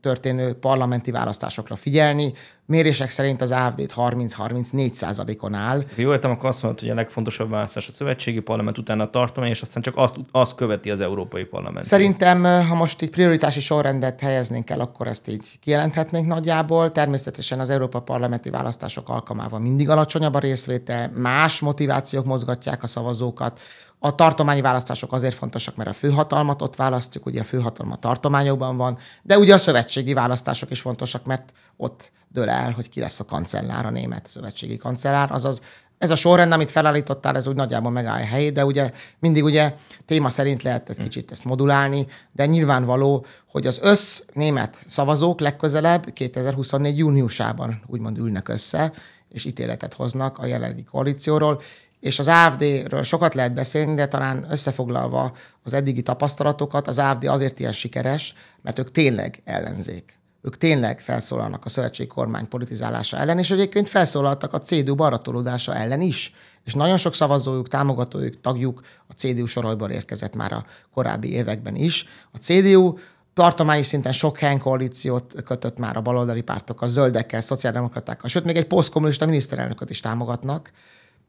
történő 0.00 0.52
parlamenti 0.54 1.10
választásokra 1.10 1.76
figyelni. 1.76 2.32
Mérések 2.68 3.10
szerint 3.10 3.40
az 3.40 3.50
AFD 3.52 3.92
30-34 3.96 4.92
százalékon 4.92 5.54
áll. 5.54 5.84
Jó 5.94 6.12
értem, 6.12 6.30
akkor 6.30 6.48
azt 6.48 6.62
mondod, 6.62 6.80
hogy 6.80 6.90
a 6.90 6.94
legfontosabb 6.94 7.50
választás 7.50 7.88
a 7.88 7.92
szövetségi 7.94 8.40
parlament, 8.40 8.78
utána 8.78 9.02
a 9.02 9.10
tartomány, 9.10 9.50
és 9.50 9.62
aztán 9.62 9.82
csak 9.82 9.96
azt, 9.96 10.14
azt 10.32 10.54
követi 10.54 10.90
az 10.90 11.00
Európai 11.00 11.44
Parlament. 11.44 11.84
Szerintem, 11.84 12.44
ha 12.44 12.74
most 12.74 13.02
így 13.02 13.10
prioritási 13.10 13.60
sorrendet 13.60 14.20
helyeznénk 14.20 14.70
el, 14.70 14.80
akkor 14.80 15.06
ezt 15.06 15.28
így 15.28 15.58
kijelenthetnénk 15.60 16.26
nagyjából. 16.26 16.92
Természetesen 16.92 17.60
az 17.60 17.70
Európa 17.70 18.00
parlamenti 18.00 18.50
választások 18.50 19.08
alkalmával 19.08 19.60
mindig 19.60 19.88
alacsonyabb 19.88 20.34
a 20.34 20.38
részvétel, 20.38 21.10
más 21.14 21.60
motivációk 21.60 22.24
mozgatják 22.24 22.82
a 22.82 22.86
szavazókat. 22.86 23.60
A 23.98 24.14
tartományi 24.14 24.60
választások 24.60 25.12
azért 25.12 25.34
fontosak, 25.34 25.76
mert 25.76 25.88
a 25.88 25.92
főhatalmat 25.92 26.62
ott 26.62 26.76
választjuk, 26.76 27.26
ugye 27.26 27.40
a 27.40 27.44
főhatalma 27.44 27.96
tartományokban 27.96 28.76
van, 28.76 28.98
de 29.22 29.38
ugye 29.38 29.54
a 29.54 29.58
szövetségi 29.58 30.12
választások 30.12 30.70
is 30.70 30.80
fontosak, 30.80 31.24
mert 31.24 31.52
ott 31.76 32.12
dől 32.28 32.48
el, 32.48 32.70
hogy 32.72 32.88
ki 32.88 33.00
lesz 33.00 33.20
a 33.20 33.24
kancellár, 33.24 33.86
a 33.86 33.90
német 33.90 34.26
szövetségi 34.26 34.76
kancellár, 34.76 35.32
azaz 35.32 35.60
ez 35.98 36.10
a 36.10 36.14
sorrend, 36.14 36.52
amit 36.52 36.70
felállítottál, 36.70 37.36
ez 37.36 37.46
úgy 37.46 37.54
nagyjából 37.54 37.90
megáll 37.90 38.20
a 38.20 38.24
helyét, 38.24 38.52
de 38.52 38.64
ugye 38.64 38.90
mindig 39.18 39.44
ugye 39.44 39.74
téma 40.06 40.30
szerint 40.30 40.62
lehet 40.62 40.88
egy 40.88 40.98
kicsit 40.98 41.30
ezt 41.30 41.44
modulálni, 41.44 42.06
de 42.32 42.46
nyilvánvaló, 42.46 43.26
hogy 43.50 43.66
az 43.66 43.78
össz 43.82 44.22
német 44.32 44.84
szavazók 44.86 45.40
legközelebb 45.40 46.12
2024. 46.12 46.98
júniusában 46.98 47.82
úgymond 47.86 48.18
ülnek 48.18 48.48
össze, 48.48 48.92
és 49.28 49.44
ítéletet 49.44 49.94
hoznak 49.94 50.38
a 50.38 50.46
jelenlegi 50.46 50.84
koalícióról, 50.84 51.60
és 52.00 52.18
az 52.18 52.28
AFD-ről 52.28 53.02
sokat 53.02 53.34
lehet 53.34 53.54
beszélni, 53.54 53.94
de 53.94 54.08
talán 54.08 54.46
összefoglalva 54.50 55.32
az 55.62 55.72
eddigi 55.72 56.02
tapasztalatokat, 56.02 56.88
az 56.88 56.98
AFD 56.98 57.24
azért 57.24 57.60
ilyen 57.60 57.72
sikeres, 57.72 58.34
mert 58.62 58.78
ők 58.78 58.90
tényleg 58.90 59.42
ellenzék. 59.44 60.18
Ők 60.46 60.56
tényleg 60.56 61.00
felszólalnak 61.00 61.64
a 61.64 61.68
szövetségi 61.68 62.08
kormány 62.08 62.48
politizálása 62.48 63.16
ellen, 63.16 63.38
és 63.38 63.50
egyébként 63.50 63.88
felszólaltak 63.88 64.52
a 64.52 64.60
CDU 64.60 64.94
baratolódása 64.94 65.74
ellen 65.74 66.00
is. 66.00 66.32
És 66.64 66.74
nagyon 66.74 66.96
sok 66.96 67.14
szavazójuk, 67.14 67.68
támogatójuk, 67.68 68.40
tagjuk 68.40 68.80
a 69.06 69.12
CDU 69.12 69.46
sorojból 69.46 69.90
érkezett 69.90 70.34
már 70.34 70.52
a 70.52 70.64
korábbi 70.94 71.32
években 71.32 71.76
is. 71.76 72.06
A 72.32 72.36
CDU 72.36 72.94
tartományi 73.34 73.82
szinten 73.82 74.12
sok 74.12 74.38
helyen 74.38 74.58
koalíciót 74.58 75.42
kötött 75.44 75.78
már 75.78 75.96
a 75.96 76.00
baloldali 76.00 76.42
pártok, 76.42 76.82
a 76.82 76.86
zöldekkel, 76.86 77.40
szociáldemokratákkal, 77.40 78.28
sőt, 78.28 78.44
még 78.44 78.56
egy 78.56 78.66
posztkommunista 78.66 79.26
miniszterelnököt 79.26 79.90
is 79.90 80.00
támogatnak. 80.00 80.70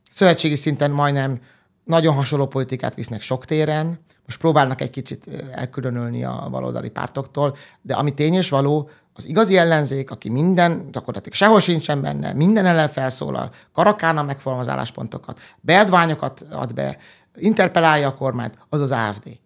Szövetségi 0.09 0.55
szinten 0.55 0.91
majdnem 0.91 1.39
nagyon 1.83 2.13
hasonló 2.13 2.47
politikát 2.47 2.95
visznek 2.95 3.21
sok 3.21 3.45
téren, 3.45 3.99
most 4.27 4.39
próbálnak 4.39 4.81
egy 4.81 4.89
kicsit 4.89 5.29
elkülönülni 5.51 6.23
a 6.23 6.47
baloldali 6.51 6.89
pártoktól, 6.89 7.55
de 7.81 7.93
ami 7.93 8.13
tény 8.13 8.33
és 8.33 8.49
való, 8.49 8.89
az 9.17 9.27
igazi 9.27 9.57
ellenzék, 9.57 10.11
aki 10.11 10.29
minden, 10.29 10.91
gyakorlatilag 10.91 11.33
sehol 11.33 11.59
sincsen 11.59 12.01
benne, 12.01 12.33
minden 12.33 12.65
ellen 12.65 12.89
felszólal, 12.89 13.51
karakálna 13.73 14.23
megfogalmaz 14.23 14.67
álláspontokat, 14.67 15.39
beadványokat 15.61 16.45
ad 16.51 16.73
be, 16.73 16.97
interpelálja 17.35 18.07
a 18.07 18.13
kormányt, 18.13 18.57
az 18.69 18.81
az 18.81 18.91
AFD. 18.91 19.39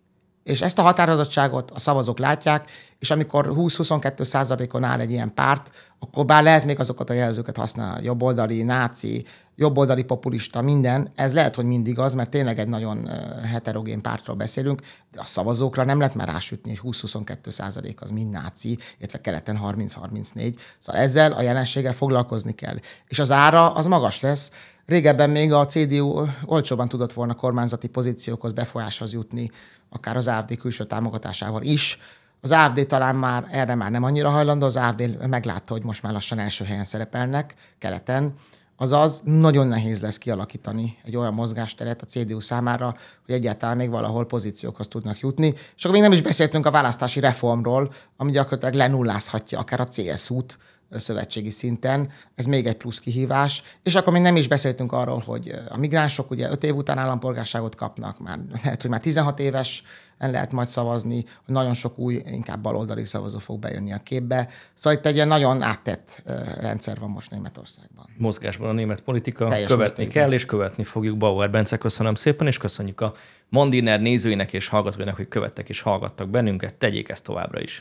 És 0.43 0.61
ezt 0.61 0.79
a 0.79 0.81
határozottságot 0.81 1.71
a 1.71 1.79
szavazók 1.79 2.19
látják, 2.19 2.71
és 2.99 3.11
amikor 3.11 3.53
20-22 3.57 4.23
százalékon 4.23 4.83
áll 4.83 4.99
egy 4.99 5.11
ilyen 5.11 5.33
párt, 5.33 5.71
akkor 5.99 6.25
bár 6.25 6.43
lehet 6.43 6.65
még 6.65 6.79
azokat 6.79 7.09
a 7.09 7.13
jelzőket 7.13 7.57
használni, 7.57 8.05
jobboldali, 8.05 8.63
náci, 8.63 9.25
jobboldali 9.55 10.03
populista, 10.03 10.61
minden, 10.61 11.11
ez 11.15 11.33
lehet, 11.33 11.55
hogy 11.55 11.65
mindig 11.65 11.99
az, 11.99 12.13
mert 12.13 12.29
tényleg 12.29 12.59
egy 12.59 12.67
nagyon 12.67 13.09
heterogén 13.43 14.01
pártról 14.01 14.35
beszélünk, 14.35 14.81
de 15.11 15.19
a 15.19 15.25
szavazókra 15.25 15.83
nem 15.83 15.97
lehet 15.97 16.15
már 16.15 16.27
rásütni, 16.27 16.75
hogy 16.75 16.95
20-22 16.95 17.49
százalék 17.49 18.01
az 18.01 18.09
mind 18.09 18.29
náci, 18.29 18.77
illetve 18.97 19.21
keleten 19.21 19.59
30-34. 19.65 20.55
Szóval 20.79 21.01
ezzel 21.01 21.31
a 21.31 21.41
jelenséggel 21.41 21.93
foglalkozni 21.93 22.51
kell. 22.51 22.79
És 23.07 23.19
az 23.19 23.31
ára 23.31 23.73
az 23.73 23.85
magas 23.85 24.19
lesz. 24.19 24.51
Régebben 24.85 25.29
még 25.29 25.53
a 25.53 25.65
CDU 25.65 26.25
olcsóban 26.45 26.87
tudott 26.87 27.13
volna 27.13 27.33
kormányzati 27.33 27.87
pozíciókhoz 27.87 28.53
befolyáshoz 28.53 29.13
jutni, 29.13 29.51
akár 29.91 30.17
az 30.17 30.27
AFD 30.27 30.57
külső 30.57 30.85
támogatásával 30.85 31.61
is. 31.61 31.99
Az 32.41 32.51
AFD 32.51 32.87
talán 32.87 33.15
már 33.15 33.47
erre 33.51 33.75
már 33.75 33.91
nem 33.91 34.03
annyira 34.03 34.29
hajlandó, 34.29 34.65
az 34.65 34.75
AFD 34.75 35.27
meglátta, 35.27 35.73
hogy 35.73 35.83
most 35.83 36.03
már 36.03 36.13
lassan 36.13 36.39
első 36.39 36.65
helyen 36.65 36.85
szerepelnek 36.85 37.55
keleten, 37.77 38.33
Azaz 38.81 39.21
nagyon 39.25 39.67
nehéz 39.67 40.01
lesz 40.01 40.17
kialakítani 40.17 40.97
egy 41.03 41.15
olyan 41.15 41.33
mozgásteret 41.33 42.01
a 42.01 42.05
CDU 42.05 42.39
számára, 42.39 42.95
hogy 43.25 43.35
egyáltalán 43.35 43.77
még 43.77 43.89
valahol 43.89 44.25
pozíciókhoz 44.25 44.87
tudnak 44.87 45.19
jutni. 45.19 45.53
És 45.75 45.83
akkor 45.83 45.91
még 45.91 46.01
nem 46.01 46.11
is 46.11 46.21
beszéltünk 46.21 46.65
a 46.65 46.71
választási 46.71 47.19
reformról, 47.19 47.91
ami 48.17 48.31
gyakorlatilag 48.31 48.73
lenullázhatja 48.73 49.59
akár 49.59 49.79
a 49.79 49.87
CSU-t, 49.87 50.57
szövetségi 50.91 51.49
szinten. 51.49 52.09
Ez 52.35 52.45
még 52.45 52.65
egy 52.65 52.77
plusz 52.77 52.99
kihívás. 52.99 53.63
És 53.83 53.95
akkor 53.95 54.13
még 54.13 54.21
nem 54.21 54.35
is 54.35 54.47
beszéltünk 54.47 54.91
arról, 54.91 55.23
hogy 55.25 55.55
a 55.69 55.77
migránsok 55.77 56.31
ugye 56.31 56.49
5 56.49 56.63
év 56.63 56.75
után 56.75 56.97
állampolgárságot 56.97 57.75
kapnak, 57.75 58.19
már 58.19 58.39
lehet, 58.63 58.81
hogy 58.81 58.89
már 58.89 58.99
16 58.99 59.39
éves 59.39 59.83
lehet 60.29 60.51
majd 60.51 60.67
szavazni, 60.67 61.15
hogy 61.15 61.55
nagyon 61.55 61.73
sok 61.73 61.99
új, 61.99 62.21
inkább 62.25 62.61
baloldali 62.61 63.05
szavazó 63.05 63.39
fog 63.39 63.59
bejönni 63.59 63.93
a 63.93 63.97
képbe. 63.97 64.47
Szóval 64.73 64.99
itt 64.99 65.05
egy 65.05 65.15
ilyen 65.15 65.27
nagyon 65.27 65.61
áttett 65.61 66.23
rendszer 66.59 66.99
van 66.99 67.09
most 67.09 67.31
Németországban. 67.31 68.05
Mozgásban 68.17 68.69
a 68.69 68.73
német 68.73 69.01
politika 69.01 69.47
Teljes 69.47 69.67
követni 69.67 69.85
mértékben. 69.97 70.23
kell, 70.23 70.33
és 70.33 70.45
követni 70.45 70.83
fogjuk. 70.83 71.17
Bauer 71.17 71.49
Bence, 71.49 71.77
köszönöm 71.77 72.15
szépen, 72.15 72.47
és 72.47 72.57
köszönjük 72.57 73.01
a 73.01 73.13
Mondiner 73.49 73.99
nézőinek 74.01 74.53
és 74.53 74.67
hallgatóinak, 74.67 75.15
hogy 75.15 75.27
követtek 75.27 75.69
és 75.69 75.81
hallgattak 75.81 76.29
bennünket. 76.29 76.73
Tegyék 76.73 77.09
ezt 77.09 77.23
továbbra 77.23 77.61
is. 77.61 77.79